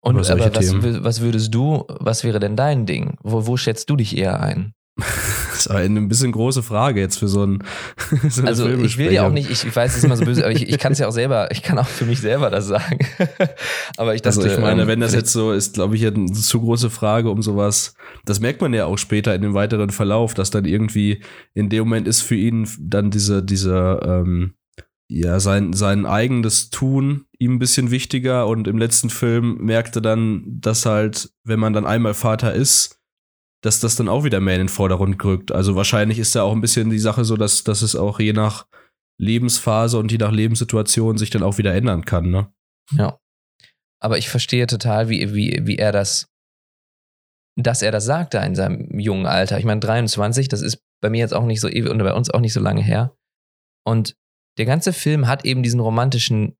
[0.00, 3.16] Und aber was, was, würdest du, was wäre denn dein Ding?
[3.22, 4.74] Wo, wo schätzt du dich eher ein?
[5.52, 7.62] Das war eine bisschen große Frage jetzt für so ein
[8.28, 10.42] so Also ich will ja auch nicht, ich, ich weiß, es ist immer so böse,
[10.42, 12.66] aber ich, ich kann es ja auch selber, ich kann auch für mich selber das
[12.66, 12.98] sagen.
[13.96, 16.26] aber ich dachte, also ich meine, ähm, wenn das jetzt so ist, glaube ich, eine
[16.32, 17.94] zu große Frage um sowas.
[18.24, 21.22] Das merkt man ja auch später in dem weiteren Verlauf, dass dann irgendwie
[21.54, 24.54] in dem Moment ist für ihn dann diese, diese, ähm,
[25.08, 30.42] ja, sein, sein eigenes Tun ihm ein bisschen wichtiger und im letzten Film merkte dann,
[30.46, 33.01] dass halt, wenn man dann einmal Vater ist,
[33.62, 35.52] dass das dann auch wieder mehr in den Vordergrund rückt.
[35.52, 38.32] Also wahrscheinlich ist da auch ein bisschen die Sache so, dass, dass es auch je
[38.32, 38.66] nach
[39.18, 42.52] Lebensphase und je nach Lebenssituation sich dann auch wieder ändern kann, ne?
[42.90, 43.18] Ja.
[44.00, 46.28] Aber ich verstehe total, wie, wie, wie er das,
[47.56, 49.58] dass er das sagte in seinem jungen Alter.
[49.58, 52.30] Ich meine, 23, das ist bei mir jetzt auch nicht so ewig und bei uns
[52.30, 53.16] auch nicht so lange her.
[53.84, 54.16] Und
[54.58, 56.56] der ganze Film hat eben diesen romantischen,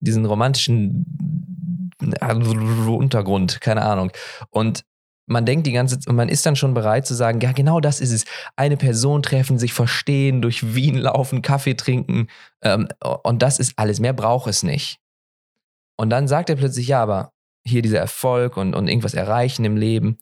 [0.00, 1.90] diesen romantischen
[2.86, 4.12] Untergrund, keine Ahnung.
[4.50, 4.84] Und
[5.30, 8.00] man denkt die ganze Zeit, man ist dann schon bereit zu sagen, ja, genau das
[8.00, 8.24] ist es.
[8.56, 12.26] Eine Person treffen, sich verstehen, durch Wien laufen, Kaffee trinken.
[12.62, 12.88] Ähm,
[13.22, 14.00] und das ist alles.
[14.00, 14.98] Mehr braucht es nicht.
[15.96, 17.32] Und dann sagt er plötzlich, ja, aber
[17.64, 20.18] hier dieser Erfolg und, und irgendwas erreichen im Leben.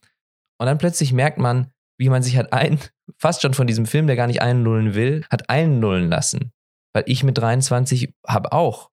[0.59, 2.79] Und dann plötzlich merkt man, wie man sich hat ein,
[3.19, 6.53] fast schon von diesem Film, der gar nicht einnullen will, hat einnullen lassen.
[6.93, 8.91] Weil ich mit 23 habe auch.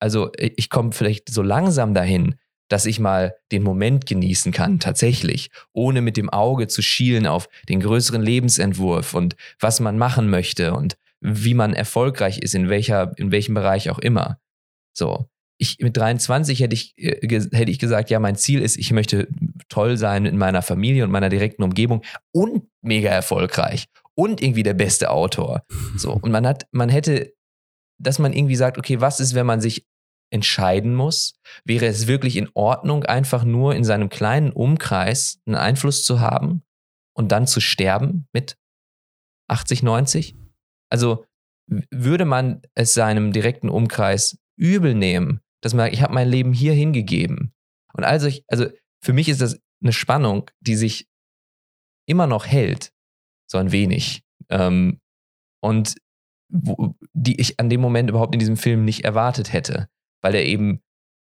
[0.00, 2.34] Also ich komme vielleicht so langsam dahin,
[2.72, 7.50] dass ich mal den Moment genießen kann, tatsächlich, ohne mit dem Auge zu schielen auf
[7.68, 13.12] den größeren Lebensentwurf und was man machen möchte und wie man erfolgreich ist, in welcher,
[13.18, 14.38] in welchem Bereich auch immer.
[14.96, 15.28] So.
[15.58, 17.20] Ich, mit 23 hätte ich, äh,
[17.52, 19.28] hätte ich gesagt, ja, mein Ziel ist, ich möchte
[19.68, 24.74] toll sein in meiner Familie und meiner direkten Umgebung und mega erfolgreich und irgendwie der
[24.74, 25.62] beste Autor.
[25.96, 26.12] So.
[26.14, 27.34] Und man hat, man hätte,
[27.98, 29.86] dass man irgendwie sagt, okay, was ist, wenn man sich
[30.32, 31.38] entscheiden muss?
[31.64, 36.62] Wäre es wirklich in Ordnung, einfach nur in seinem kleinen Umkreis einen Einfluss zu haben
[37.14, 38.56] und dann zu sterben mit
[39.48, 40.36] 80, 90?
[40.90, 41.24] Also
[41.90, 46.72] würde man es seinem direkten Umkreis übel nehmen, dass man, ich habe mein Leben hier
[46.72, 47.52] hingegeben.
[47.94, 48.66] Und also, ich, also
[49.02, 51.08] für mich ist das eine Spannung, die sich
[52.06, 52.92] immer noch hält,
[53.50, 54.24] so ein wenig.
[54.48, 55.00] Ähm,
[55.62, 55.94] und
[56.48, 59.88] wo, die ich an dem Moment überhaupt in diesem Film nicht erwartet hätte
[60.22, 60.80] weil er eben,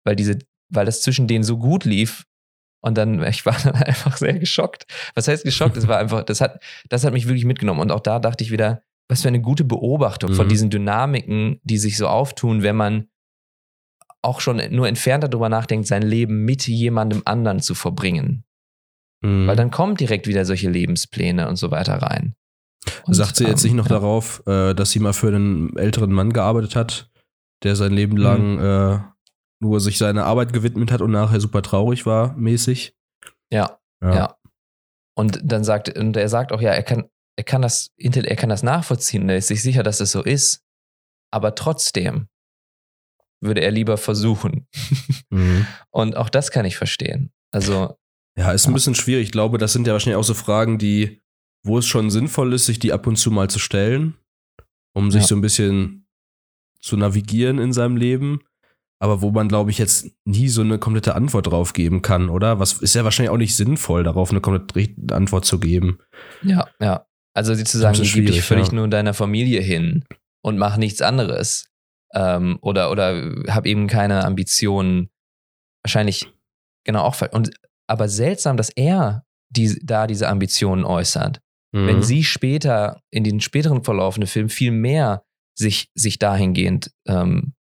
[0.04, 0.38] weil diese,
[0.70, 2.24] weil das zwischen denen so gut lief.
[2.80, 4.86] Und dann, ich war dann einfach sehr geschockt.
[5.14, 5.76] Was heißt geschockt?
[5.76, 7.80] Es war einfach, das hat, das hat mich wirklich mitgenommen.
[7.80, 10.34] Und auch da dachte ich wieder, was für eine gute Beobachtung mhm.
[10.34, 13.08] von diesen Dynamiken, die sich so auftun, wenn man
[14.22, 18.44] auch schon nur entfernter darüber nachdenkt, sein Leben mit jemandem anderen zu verbringen.
[19.20, 19.46] Mhm.
[19.46, 22.34] Weil dann kommen direkt wieder solche Lebenspläne und so weiter rein.
[23.04, 23.98] Und, Sagt sie jetzt ähm, nicht noch ja.
[23.98, 27.10] darauf, äh, dass sie mal für einen älteren Mann gearbeitet hat,
[27.64, 28.64] der sein Leben lang mhm.
[28.64, 28.98] äh,
[29.60, 32.94] nur sich seiner Arbeit gewidmet hat und nachher super traurig war, mäßig.
[33.50, 34.14] Ja, ja.
[34.14, 34.36] ja.
[35.16, 38.48] Und dann sagt, und er sagt auch, ja, er kann, er kann das, er kann
[38.48, 40.62] das nachvollziehen, er ist sich sicher, dass es so ist.
[41.32, 42.28] Aber trotzdem
[43.40, 44.66] würde er lieber versuchen.
[45.30, 45.66] Mhm.
[45.90, 47.32] Und auch das kann ich verstehen.
[47.50, 47.96] Also.
[48.36, 49.26] Ja, ist ein bisschen schwierig.
[49.26, 51.22] Ich glaube, das sind ja wahrscheinlich auch so Fragen, die,
[51.64, 54.16] wo es schon sinnvoll ist, sich die ab und zu mal zu stellen,
[54.92, 55.28] um sich ja.
[55.28, 56.03] so ein bisschen
[56.84, 58.40] zu navigieren in seinem Leben,
[59.00, 62.60] aber wo man, glaube ich, jetzt nie so eine komplette Antwort drauf geben kann, oder?
[62.60, 65.98] Was ist ja wahrscheinlich auch nicht sinnvoll, darauf eine komplette Antwort zu geben.
[66.42, 67.06] Ja, ja.
[67.34, 68.74] Also sie zu sagen, ich gebe dich völlig ja.
[68.74, 70.04] nur deiner Familie hin
[70.42, 71.66] und mach nichts anderes.
[72.12, 75.10] Ähm, oder oder habe eben keine Ambitionen.
[75.82, 76.28] Wahrscheinlich,
[76.84, 77.20] genau, auch.
[77.32, 77.50] Und,
[77.88, 81.40] aber seltsam, dass er die, da diese Ambitionen äußert.
[81.72, 81.86] Mhm.
[81.86, 87.54] Wenn sie später, in den späteren verlaufenden Filmen viel mehr sich, sich dahingehend ähm,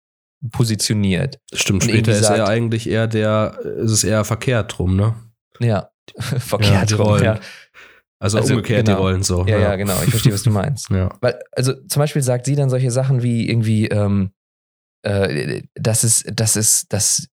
[0.51, 1.39] positioniert.
[1.53, 5.15] Stimmt, später ist sagt, er eigentlich eher der, ist es eher verkehrt drum, ne?
[5.59, 7.39] Ja, verkehrt ja, rum, ja.
[8.19, 8.97] Also, also, umgekehrt genau.
[8.97, 9.45] die Rollen so.
[9.45, 10.01] Ja, ja, ja, genau.
[10.03, 10.89] Ich verstehe, was du meinst.
[10.91, 11.09] ja.
[11.19, 14.31] Weil, also zum Beispiel sagt sie dann solche Sachen wie irgendwie, ähm,
[15.01, 17.27] äh, das ist, das ist, das,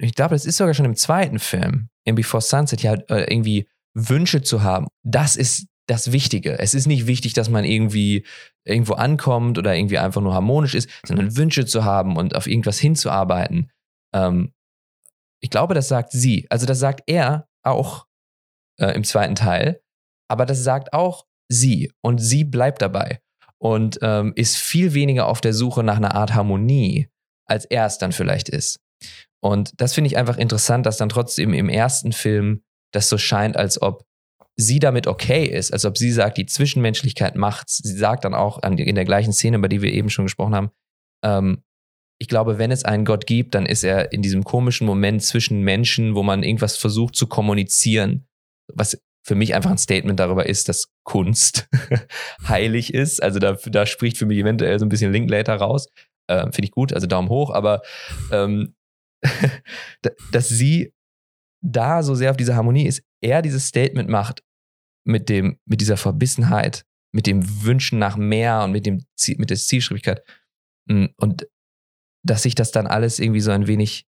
[0.00, 3.68] ich glaube, das ist sogar schon im zweiten Film, in Before Sunset, ja, äh, irgendwie
[3.92, 4.88] Wünsche zu haben.
[5.02, 6.58] Das ist das Wichtige.
[6.58, 8.24] Es ist nicht wichtig, dass man irgendwie
[8.64, 12.78] irgendwo ankommt oder irgendwie einfach nur harmonisch ist, sondern Wünsche zu haben und auf irgendwas
[12.78, 13.70] hinzuarbeiten.
[14.14, 14.52] Ähm,
[15.40, 16.46] ich glaube, das sagt sie.
[16.50, 18.06] Also das sagt er auch
[18.80, 19.80] äh, im zweiten Teil,
[20.28, 23.20] aber das sagt auch sie und sie bleibt dabei
[23.58, 27.08] und ähm, ist viel weniger auf der Suche nach einer Art Harmonie,
[27.46, 28.80] als er es dann vielleicht ist.
[29.40, 33.56] Und das finde ich einfach interessant, dass dann trotzdem im ersten Film das so scheint,
[33.56, 34.06] als ob
[34.56, 37.78] sie damit okay ist, als ob sie sagt, die Zwischenmenschlichkeit macht's.
[37.78, 40.70] Sie sagt dann auch in der gleichen Szene, über die wir eben schon gesprochen haben,
[41.24, 41.62] ähm,
[42.20, 45.62] ich glaube, wenn es einen Gott gibt, dann ist er in diesem komischen Moment zwischen
[45.62, 48.26] Menschen, wo man irgendwas versucht zu kommunizieren,
[48.72, 51.68] was für mich einfach ein Statement darüber ist, dass Kunst
[52.48, 53.22] heilig ist.
[53.22, 55.88] Also da, da spricht für mich eventuell so ein bisschen Linklater raus.
[56.30, 57.82] Ähm, Finde ich gut, also Daumen hoch, aber
[58.30, 58.74] ähm,
[60.32, 60.92] dass sie
[61.62, 64.42] da so sehr auf dieser Harmonie ist, er dieses Statement macht
[65.04, 69.50] mit dem, mit dieser Verbissenheit, mit dem Wünschen nach mehr und mit dem Ziel, mit
[69.50, 70.22] der Zielstrebigkeit.
[70.86, 71.46] Mm, und
[72.24, 74.06] dass sich das dann alles irgendwie so ein wenig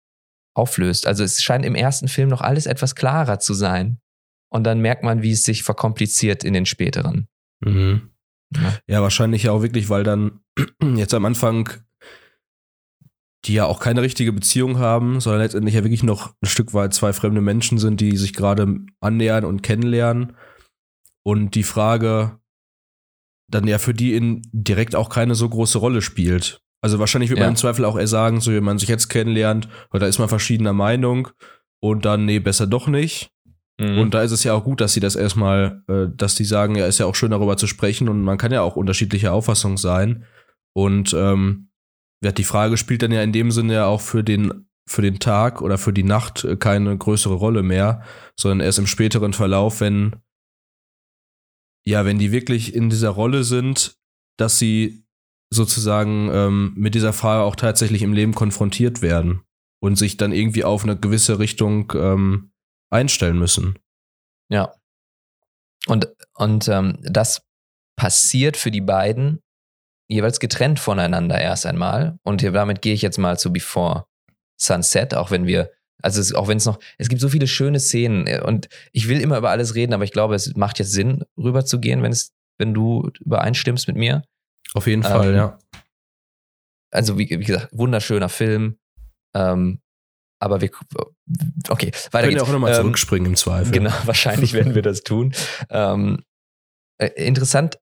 [0.57, 1.07] auflöst.
[1.07, 3.99] Also es scheint im ersten Film noch alles etwas klarer zu sein.
[4.51, 7.27] Und dann merkt man, wie es sich verkompliziert in den späteren.
[7.61, 8.11] Mhm.
[8.55, 8.79] Ja.
[8.87, 10.41] ja, wahrscheinlich auch wirklich, weil dann
[10.97, 11.71] jetzt am Anfang
[13.47, 16.95] die ja auch keine richtige Beziehung haben, sondern letztendlich ja wirklich noch ein Stück weit
[16.95, 20.35] zwei fremde Menschen sind, die sich gerade annähern und kennenlernen.
[21.25, 22.39] Und die Frage
[23.49, 26.61] dann ja für die in direkt auch keine so große Rolle spielt.
[26.83, 27.47] Also wahrscheinlich wird ja.
[27.47, 30.19] man im Zweifel auch eher sagen, so wenn man sich jetzt kennenlernt, oder da ist
[30.19, 31.29] man verschiedener Meinung
[31.81, 33.31] und dann, nee, besser doch nicht.
[33.81, 33.99] Mhm.
[33.99, 36.77] Und da ist es ja auch gut, dass sie das erstmal, äh, dass die sagen,
[36.77, 39.79] ja, ist ja auch schön darüber zu sprechen und man kann ja auch unterschiedlicher Auffassung
[39.79, 40.25] sein.
[40.75, 41.71] Und ähm,
[42.23, 45.63] die Frage spielt dann ja in dem Sinne ja auch für den, für den Tag
[45.63, 48.03] oder für die Nacht äh, keine größere Rolle mehr,
[48.39, 50.17] sondern erst im späteren Verlauf, wenn,
[51.87, 53.97] ja, wenn die wirklich in dieser Rolle sind,
[54.39, 55.05] dass sie
[55.51, 59.43] sozusagen ähm, mit dieser Frage auch tatsächlich im Leben konfrontiert werden
[59.81, 62.53] und sich dann irgendwie auf eine gewisse Richtung ähm,
[62.91, 63.79] einstellen müssen.
[64.51, 64.75] Ja.
[65.87, 67.43] Und, und ähm, das
[67.97, 69.41] passiert für die beiden
[70.09, 72.19] jeweils getrennt voneinander erst einmal.
[72.23, 74.07] Und hier, damit gehe ich jetzt mal zu Before
[74.61, 75.71] Sunset, auch wenn wir,
[76.03, 79.09] also es, auch wenn es noch, es gibt so viele schöne Szenen äh, und ich
[79.09, 82.03] will immer über alles reden, aber ich glaube, es macht jetzt Sinn, rüber zu gehen,
[82.03, 84.23] wenn es, wenn du übereinstimmst mit mir.
[84.75, 85.59] Auf jeden Fall, ähm, ja.
[86.91, 88.79] Also, wie, wie, gesagt, wunderschöner Film.
[89.35, 89.81] Ähm,
[90.41, 90.71] aber wir,
[91.69, 92.35] okay, weiter Können geht's.
[92.35, 93.73] Wir auch nochmal ähm, zurückspringen im Zweifel.
[93.73, 95.35] Genau, wahrscheinlich werden wir das tun.
[95.71, 96.23] Ähm,
[96.99, 97.79] äh, interessant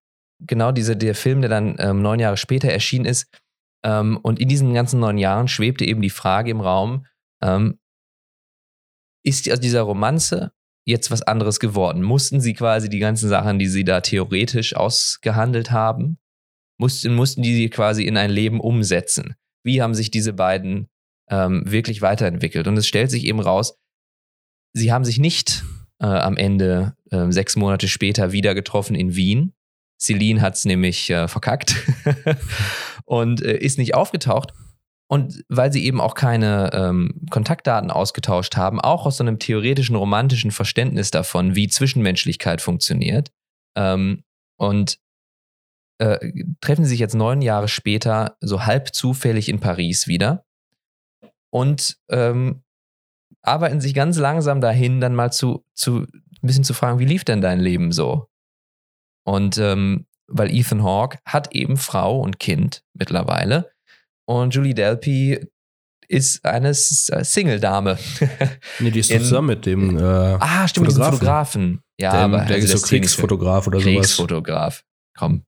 [0.46, 3.26] genau diese, der Film, der dann ähm, neun Jahre später erschienen ist.
[3.84, 7.06] Ähm, und in diesen ganzen neun Jahren schwebte eben die Frage im Raum,
[7.42, 7.78] ähm,
[9.22, 10.52] ist aus dieser Romanze
[10.84, 12.02] jetzt was anderes geworden?
[12.02, 16.18] Mussten sie quasi die ganzen Sachen, die sie da theoretisch ausgehandelt haben,
[16.78, 19.34] mussten, mussten die sie quasi in ein Leben umsetzen?
[19.64, 20.88] Wie haben sich diese beiden
[21.30, 22.66] ähm, wirklich weiterentwickelt?
[22.66, 23.78] Und es stellt sich eben raus,
[24.72, 25.62] sie haben sich nicht
[26.00, 29.54] äh, am Ende äh, sechs Monate später wieder getroffen in Wien,
[30.02, 31.76] Celine hat es nämlich äh, verkackt
[33.04, 34.52] und äh, ist nicht aufgetaucht.
[35.12, 39.94] Und weil sie eben auch keine ähm, Kontaktdaten ausgetauscht haben, auch aus so einem theoretischen,
[39.94, 43.30] romantischen Verständnis davon, wie Zwischenmenschlichkeit funktioniert,
[43.76, 44.24] ähm,
[44.56, 44.98] und
[45.98, 50.46] äh, treffen sie sich jetzt neun Jahre später so halb zufällig in Paris wieder
[51.50, 52.62] und ähm,
[53.42, 57.24] arbeiten sich ganz langsam dahin, dann mal zu, zu ein bisschen zu fragen, wie lief
[57.24, 58.30] denn dein Leben so?
[59.24, 63.71] Und ähm, weil Ethan Hawke hat eben Frau und Kind mittlerweile.
[64.40, 65.46] Und Julie Delpy
[66.08, 67.98] ist eine äh, Single-Dame.
[68.80, 71.18] nee, die ist In, zusammen mit dem äh, Ah, stimmt, Fotografen.
[71.18, 71.80] Fotografen.
[72.00, 73.92] Ja, der, aber der also ist so Kriegsfotograf oder sowas.
[73.92, 74.84] Kriegsfotograf.
[75.16, 75.44] Komm,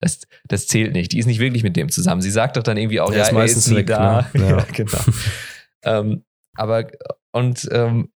[0.00, 1.12] das, das zählt nicht.
[1.12, 2.22] Die ist nicht wirklich mit dem zusammen.
[2.22, 4.28] Sie sagt doch dann irgendwie auch, der ja, ist meistens ist nie weg, da.
[4.32, 4.40] Ne?
[4.48, 4.66] Ja.
[4.72, 4.98] genau.
[5.82, 6.24] ähm,
[6.56, 6.88] aber
[7.32, 8.10] und ähm,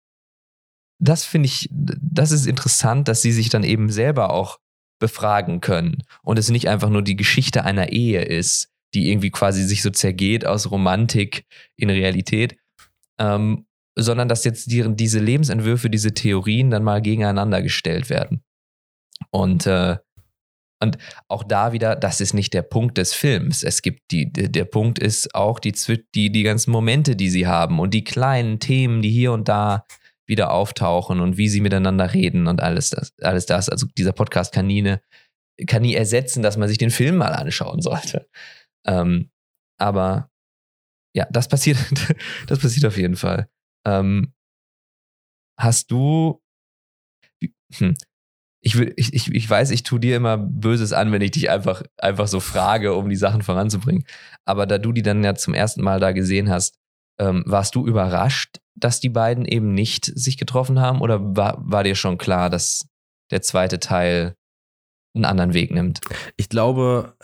[0.99, 4.59] das finde ich, das ist interessant, dass sie sich dann eben selber auch
[4.99, 9.63] befragen können und es nicht einfach nur die Geschichte einer Ehe ist, die irgendwie quasi
[9.63, 11.45] sich so zergeht aus Romantik
[11.77, 12.57] in Realität,
[13.19, 13.65] ähm,
[13.97, 18.43] sondern dass jetzt die, diese Lebensentwürfe, diese Theorien dann mal gegeneinander gestellt werden.
[19.29, 19.97] Und, äh,
[20.81, 23.63] und auch da wieder, das ist nicht der Punkt des Films.
[23.63, 25.73] Es gibt die, der Punkt ist auch die,
[26.15, 29.85] die, die ganzen Momente, die sie haben und die kleinen Themen, die hier und da
[30.27, 33.13] wieder auftauchen und wie sie miteinander reden und alles das.
[33.21, 33.69] Alles das.
[33.69, 35.01] Also dieser Podcast eine,
[35.67, 38.27] kann nie ersetzen, dass man sich den Film mal anschauen sollte.
[38.85, 39.29] Ähm,
[39.77, 40.29] aber
[41.13, 41.77] ja, das passiert,
[42.47, 43.49] das passiert auf jeden Fall.
[43.85, 44.33] Ähm,
[45.59, 46.41] hast du,
[47.73, 47.95] hm,
[48.63, 51.49] ich, will, ich, ich, ich weiß, ich tue dir immer Böses an, wenn ich dich
[51.49, 54.05] einfach, einfach so frage, um die Sachen voranzubringen.
[54.45, 56.77] Aber da du die dann ja zum ersten Mal da gesehen hast,
[57.19, 61.01] ähm, warst du überrascht, dass die beiden eben nicht sich getroffen haben?
[61.01, 62.87] Oder war, war dir schon klar, dass
[63.31, 64.35] der zweite Teil
[65.15, 65.99] einen anderen Weg nimmt?
[66.37, 67.15] Ich glaube,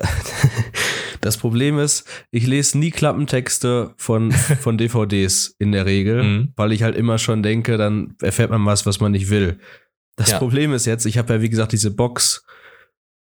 [1.20, 6.52] das Problem ist, ich lese nie Klappentexte von, von DVDs in der Regel, mhm.
[6.56, 9.58] weil ich halt immer schon denke, dann erfährt man was, was man nicht will.
[10.16, 10.38] Das ja.
[10.38, 12.44] Problem ist jetzt, ich habe ja wie gesagt diese Box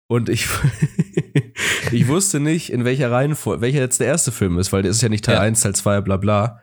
[0.07, 0.47] und ich,
[1.93, 5.03] ich wusste nicht, in welcher Reihenfolge, welcher jetzt der erste Film ist, weil der ist
[5.03, 5.41] ja nicht Teil ja.
[5.41, 6.61] 1, Teil 2, bla bla.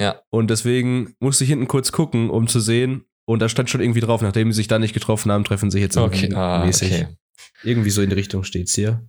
[0.00, 0.20] Ja.
[0.30, 4.00] Und deswegen musste ich hinten kurz gucken, um zu sehen, Und da stand schon irgendwie
[4.00, 6.92] drauf, nachdem sie sich da nicht getroffen haben, treffen sie jetzt Okay, ah, mäßig.
[6.92, 7.08] okay.
[7.62, 9.06] Irgendwie so in die Richtung steht's hier.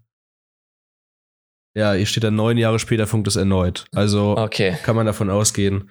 [1.76, 3.86] Ja, hier steht dann neun Jahre später funkt es erneut.
[3.94, 4.78] Also Okay.
[4.84, 5.90] kann man davon ausgehen.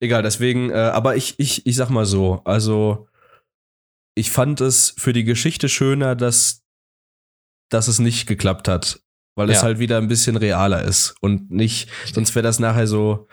[0.00, 3.08] Egal, deswegen, äh, aber ich, ich, ich sag mal so, also
[4.14, 6.62] ich fand es für die Geschichte schöner, dass,
[7.70, 9.00] dass es nicht geklappt hat.
[9.38, 9.62] Weil es Ja.
[9.64, 13.28] halt wieder ein bisschen realer ist und nicht, sonst wäre das nachher so.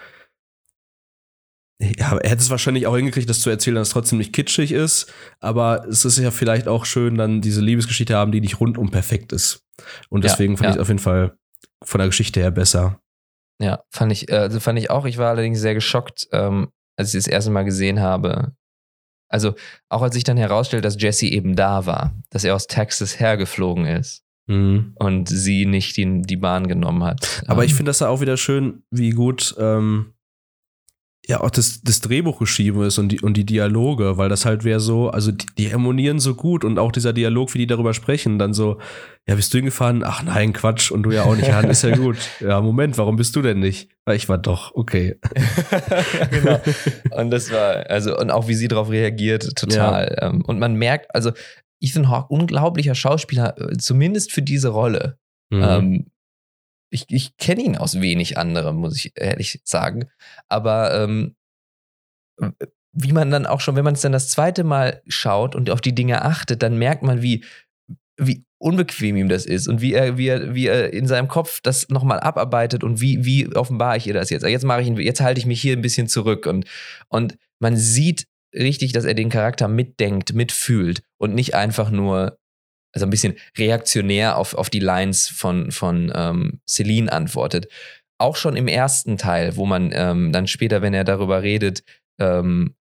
[1.82, 4.72] Ja, er hätte es wahrscheinlich auch hingekriegt, das zu erzählen, dass es trotzdem nicht kitschig
[4.72, 8.90] ist, aber es ist ja vielleicht auch schön, dann diese Liebesgeschichte haben, die nicht rundum
[8.92, 9.64] perfekt ist.
[10.10, 10.70] Und Ja, deswegen fand ja.
[10.72, 11.38] ich es auf jeden Fall
[11.84, 13.00] von der Geschichte her besser.
[13.62, 15.06] Ja, fand ich, äh, also fand ich auch.
[15.06, 18.54] Ich war allerdings sehr geschockt, ähm, als ich das erste Mal gesehen habe.
[19.30, 19.56] Also
[19.90, 23.86] auch als sich dann herausstellt, dass Jesse eben da war, dass er aus Texas hergeflogen
[23.86, 24.92] ist Mhm.
[24.96, 27.44] und sie nicht die, die Bahn genommen hat.
[27.48, 30.13] Aber Ähm, ich finde das ja auch wieder schön, wie gut ähm,
[31.26, 34.66] ja auch das, das Drehbuch geschrieben ist und die, und die Dialoge, weil das halt
[34.66, 37.94] wäre so, also die, die harmonieren so gut und auch dieser Dialog, wie die darüber
[37.94, 38.80] sprechen, dann so,
[39.26, 40.04] ja, bist du hingefahren?
[40.06, 42.18] Ach nein, Quatsch, und du ja auch nicht, ja, ist ja gut.
[42.42, 43.90] Ja, Moment, warum bist du denn nicht?
[44.06, 45.18] Ja, ich war doch, okay.
[45.34, 46.62] ja, genau.
[47.12, 50.18] Und das war, also, und auch wie sie darauf reagiert, total.
[50.20, 51.32] Ähm, und man merkt, also
[51.80, 55.18] Ethan Hawke, unglaublicher Schauspieler, äh, zumindest für diese Rolle.
[55.52, 55.64] Mhm.
[55.64, 56.06] Ähm,
[56.94, 60.10] ich ich kenne ihn aus wenig anderem, muss ich ehrlich sagen.
[60.48, 61.36] Aber ähm,
[62.94, 65.82] wie man dann auch schon, wenn man es dann das zweite Mal schaut und auf
[65.82, 67.44] die Dinge achtet, dann merkt man, wie,
[68.18, 71.60] wie unbequem ihm das ist und wie er, wie er, wie er in seinem Kopf
[71.62, 74.44] das nochmal abarbeitet und wie, wie offenbare ich ihr das jetzt.
[74.44, 76.66] Jetzt mache ich ihn, jetzt halte ich mich hier ein bisschen zurück und,
[77.10, 82.38] und man sieht richtig, dass er den Charakter mitdenkt, mitfühlt und nicht einfach nur,
[82.94, 87.68] also ein bisschen reaktionär auf, auf die Lines von, von ähm, Celine antwortet.
[88.20, 91.84] Auch schon im ersten Teil, wo man ähm, dann später, wenn er darüber redet,
[92.20, 92.76] ähm,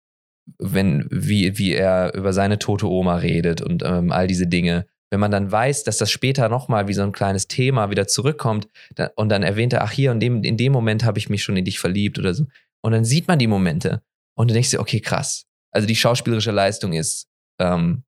[0.59, 4.87] wenn, wie, wie er über seine tote Oma redet und ähm, all diese Dinge.
[5.11, 8.69] Wenn man dann weiß, dass das später nochmal wie so ein kleines Thema wieder zurückkommt
[8.95, 11.43] da, und dann erwähnt er, ach hier, in dem, in dem Moment habe ich mich
[11.43, 12.47] schon in dich verliebt oder so.
[12.83, 14.03] Und dann sieht man die Momente
[14.37, 15.45] und du denkst dir, okay, krass.
[15.71, 17.29] Also die schauspielerische Leistung ist
[17.59, 18.05] ähm,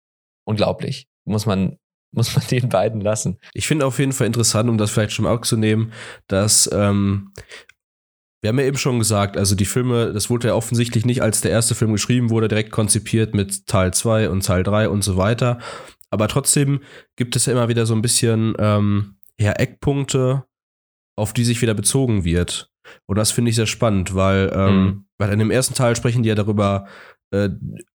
[0.47, 1.09] unglaublich.
[1.25, 1.77] Muss man,
[2.13, 3.39] muss man den beiden lassen.
[3.55, 5.93] Ich finde auf jeden Fall interessant, um das vielleicht schon mal aufzunehmen,
[6.27, 7.33] dass ähm,
[8.43, 11.43] wir haben ja eben schon gesagt, also die Filme, das wurde ja offensichtlich nicht, als
[11.43, 15.17] der erste Film geschrieben wurde, direkt konzipiert mit Teil 2 und Teil 3 und so
[15.19, 15.59] weiter.
[16.09, 16.81] Aber trotzdem
[17.17, 20.45] gibt es ja immer wieder so ein bisschen ähm, ja, Eckpunkte,
[21.17, 22.71] auf die sich wieder bezogen wird.
[23.07, 25.05] Und das finde ich sehr spannend, weil, ähm, Mhm.
[25.19, 26.87] weil in dem ersten Teil sprechen die ja darüber,
[27.33, 27.51] äh,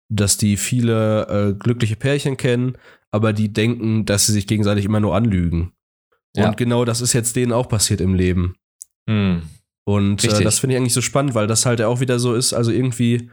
[0.09, 2.77] dass die viele äh, glückliche Pärchen kennen,
[3.13, 5.73] aber die denken, dass sie sich gegenseitig immer nur anlügen.
[6.35, 6.49] Ja.
[6.49, 8.57] Und genau das ist jetzt denen auch passiert im Leben.
[9.09, 9.43] Hm.
[9.85, 12.53] Und äh, das finde ich eigentlich so spannend, weil das halt auch wieder so ist,
[12.53, 13.31] also irgendwie,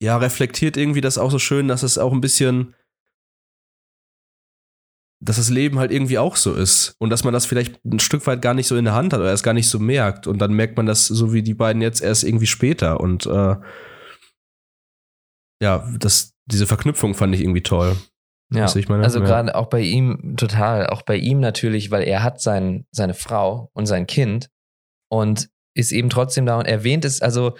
[0.00, 2.74] ja, reflektiert irgendwie das auch so schön, dass es auch ein bisschen,
[5.24, 8.26] dass das Leben halt irgendwie auch so ist und dass man das vielleicht ein Stück
[8.26, 10.38] weit gar nicht so in der Hand hat oder es gar nicht so merkt und
[10.38, 13.56] dann merkt man das so wie die beiden jetzt erst irgendwie später und äh,
[15.62, 17.96] ja, das, diese Verknüpfung fand ich irgendwie toll.
[18.52, 19.24] Ja, also Ja.
[19.24, 23.70] gerade auch bei ihm total, auch bei ihm natürlich, weil er hat sein, seine Frau
[23.72, 24.50] und sein Kind
[25.10, 27.56] und ist eben trotzdem da und erwähnt es, also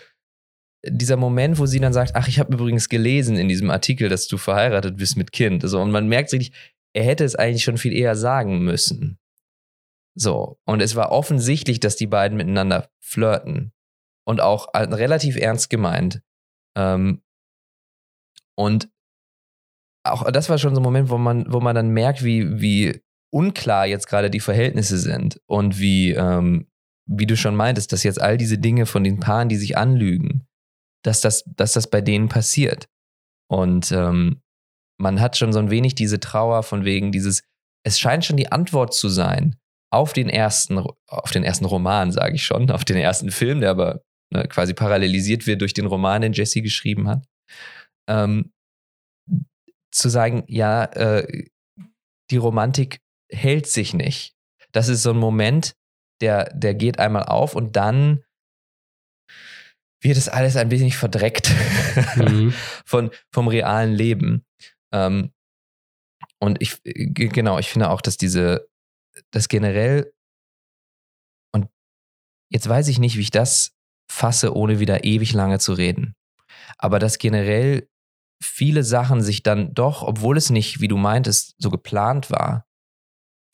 [0.89, 4.29] dieser Moment, wo sie dann sagt, ach, ich habe übrigens gelesen in diesem Artikel, dass
[4.29, 5.65] du verheiratet bist mit Kind.
[5.65, 6.53] Also, und man merkt richtig,
[6.95, 9.19] er hätte es eigentlich schon viel eher sagen müssen.
[10.15, 13.73] So, und es war offensichtlich, dass die beiden miteinander flirten
[14.25, 16.23] und auch äh, relativ ernst gemeint.
[16.77, 17.23] Ähm,
[18.59, 18.89] und
[20.05, 23.01] auch das war schon so ein Moment, wo man, wo man dann merkt, wie, wie
[23.33, 26.69] unklar jetzt gerade die Verhältnisse sind und wie, ähm,
[27.07, 30.47] wie du schon meintest, dass jetzt all diese Dinge von den Paaren, die sich anlügen,
[31.05, 32.89] dass das, dass das bei denen passiert.
[33.49, 34.43] Und ähm,
[34.99, 37.43] man hat schon so ein wenig diese Trauer von wegen dieses,
[37.85, 39.57] es scheint schon die Antwort zu sein
[39.93, 43.71] auf den ersten, auf den ersten Roman, sage ich schon, auf den ersten Film, der
[43.71, 44.03] aber
[44.33, 47.25] ne, quasi parallelisiert wird durch den Roman, den Jesse geschrieben hat.
[48.09, 48.53] Ähm,
[49.91, 51.47] zu sagen, ja, äh,
[52.31, 53.01] die Romantik
[53.31, 54.35] hält sich nicht.
[54.73, 55.75] Das ist so ein Moment,
[56.21, 58.25] der, der geht einmal auf und dann
[60.03, 61.53] wird es alles ein wenig verdreckt
[62.17, 62.53] Mhm.
[62.85, 64.45] von, vom realen Leben.
[64.93, 65.33] Ähm,
[66.39, 68.69] und ich, genau, ich finde auch, dass diese,
[69.31, 70.13] das generell,
[71.55, 71.69] und
[72.53, 73.73] jetzt weiß ich nicht, wie ich das
[74.11, 76.15] fasse, ohne wieder ewig lange zu reden.
[76.79, 77.89] Aber dass generell
[78.43, 82.67] viele Sachen sich dann doch, obwohl es nicht, wie du meintest, so geplant war,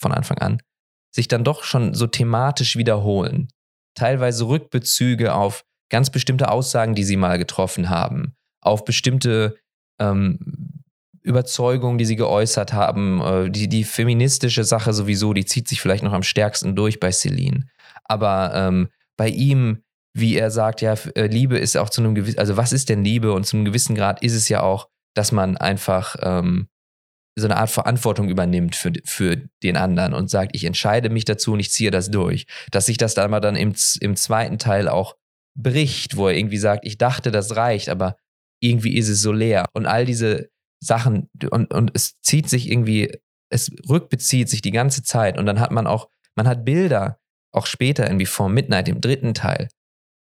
[0.01, 0.63] von Anfang an,
[1.15, 3.49] sich dann doch schon so thematisch wiederholen.
[3.95, 9.57] Teilweise Rückbezüge auf ganz bestimmte Aussagen, die sie mal getroffen haben, auf bestimmte
[10.01, 10.83] ähm,
[11.23, 13.21] Überzeugungen, die sie geäußert haben.
[13.21, 17.13] Äh, die, die feministische Sache sowieso, die zieht sich vielleicht noch am stärksten durch bei
[17.13, 17.67] Celine.
[18.05, 22.39] Aber ähm, bei ihm, wie er sagt, ja, äh, Liebe ist auch zu einem gewissen,
[22.39, 23.33] also was ist denn Liebe?
[23.33, 26.69] Und zu einem gewissen Grad ist es ja auch, dass man einfach ähm,
[27.35, 31.55] so eine Art Verantwortung übernimmt für, für den anderen und sagt, ich entscheide mich dazu
[31.55, 32.47] und ich ziehe das durch.
[32.71, 35.17] Dass sich das dann mal dann im, im zweiten Teil auch
[35.55, 38.17] bricht, wo er irgendwie sagt, ich dachte, das reicht, aber
[38.61, 39.67] irgendwie ist es so leer.
[39.73, 40.51] Und all diese
[40.81, 43.19] Sachen, und, und es zieht sich irgendwie,
[43.51, 45.39] es rückbezieht sich die ganze Zeit.
[45.39, 47.19] Und dann hat man auch, man hat Bilder,
[47.53, 49.69] auch später irgendwie vor Midnight, im dritten Teil.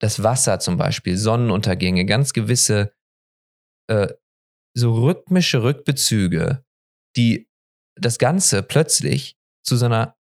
[0.01, 2.93] Das Wasser zum Beispiel, Sonnenuntergänge, ganz gewisse
[3.87, 4.09] äh,
[4.75, 6.65] so rhythmische Rückbezüge
[7.17, 7.49] die
[7.97, 10.17] das Ganze plötzlich zu so einer,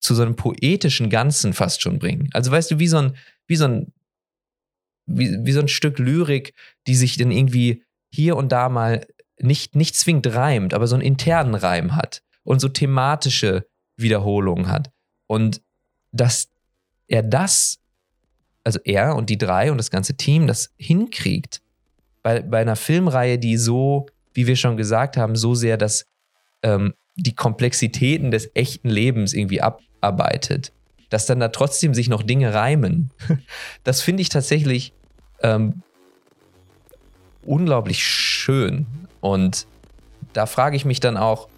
[0.00, 2.28] zu so einem poetischen Ganzen fast schon bringen.
[2.32, 3.92] Also weißt du, wie so ein, wie so ein,
[5.06, 6.54] wie, wie so ein Stück Lyrik,
[6.86, 9.06] die sich dann irgendwie hier und da mal
[9.40, 14.92] nicht, nicht zwingend reimt, aber so einen internen Reim hat und so thematische Wiederholungen hat.
[15.28, 15.62] Und
[16.12, 16.50] dass
[17.06, 17.80] er das,
[18.68, 21.62] also er und die drei und das ganze Team das hinkriegt,
[22.22, 24.04] bei, bei einer Filmreihe, die so
[24.34, 26.04] wie wir schon gesagt haben, so sehr dass
[26.62, 30.70] ähm, die Komplexitäten des echten Lebens irgendwie abarbeitet,
[31.08, 33.10] dass dann da trotzdem sich noch Dinge reimen.
[33.84, 34.92] Das finde ich tatsächlich
[35.42, 35.82] ähm,
[37.46, 38.84] unglaublich schön.
[39.22, 39.66] Und
[40.34, 41.48] da frage ich mich dann auch,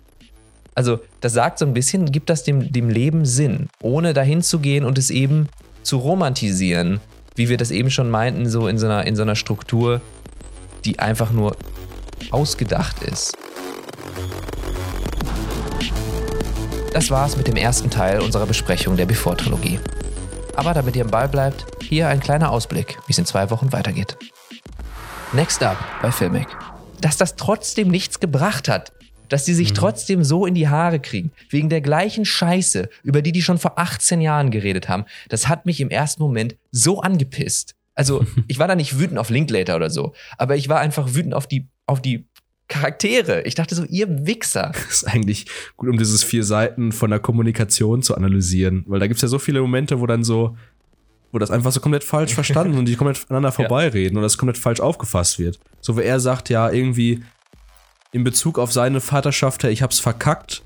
[0.77, 4.61] also das sagt so ein bisschen, gibt das dem, dem Leben Sinn, ohne dahin zu
[4.61, 5.49] gehen und es eben
[5.83, 7.01] zu romantisieren,
[7.35, 10.01] wie wir das eben schon meinten, so in so einer, in so einer Struktur,
[10.85, 11.57] die einfach nur
[12.31, 13.37] ausgedacht ist.
[16.93, 19.79] Das war's mit dem ersten Teil unserer Besprechung der Before-Trilogie.
[20.57, 23.73] Aber damit ihr im Ball bleibt, hier ein kleiner Ausblick, wie es in zwei Wochen
[23.73, 24.17] weitergeht.
[25.33, 26.49] Next up bei Filmic.
[27.01, 28.93] Dass das trotzdem nichts gebracht hat.
[29.31, 29.75] Dass die sich mhm.
[29.77, 31.33] trotzdem so in die Haare kriegen.
[31.49, 35.07] Wegen der gleichen Scheiße, über die die schon vor 18 Jahren geredet haben.
[35.31, 37.75] Das hat mich im ersten Moment so angepisst.
[37.95, 41.35] Also, ich war da nicht wütend auf Linklater oder so, aber ich war einfach wütend
[41.35, 42.27] auf die, auf die
[42.71, 43.43] Charaktere.
[43.43, 44.73] Ich dachte so, ihr Wichser.
[44.91, 49.07] Das ist eigentlich gut, um dieses vier Seiten von der Kommunikation zu analysieren, weil da
[49.07, 50.57] gibt es ja so viele Momente, wo dann so,
[51.33, 54.19] wo das einfach so komplett falsch verstanden und die komplett aneinander vorbeireden ja.
[54.19, 55.59] und das komplett falsch aufgefasst wird.
[55.81, 57.23] So wie er sagt ja irgendwie
[58.13, 60.63] in Bezug auf seine Vaterschaft, ich hab's verkackt.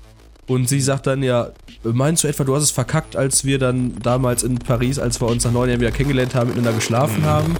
[0.47, 1.49] Und sie sagt dann ja,
[1.83, 5.27] meinst du etwa, du hast es verkackt, als wir dann damals in Paris, als wir
[5.27, 7.25] uns nach neun Jahren wieder kennengelernt haben, miteinander geschlafen mhm.
[7.25, 7.57] haben?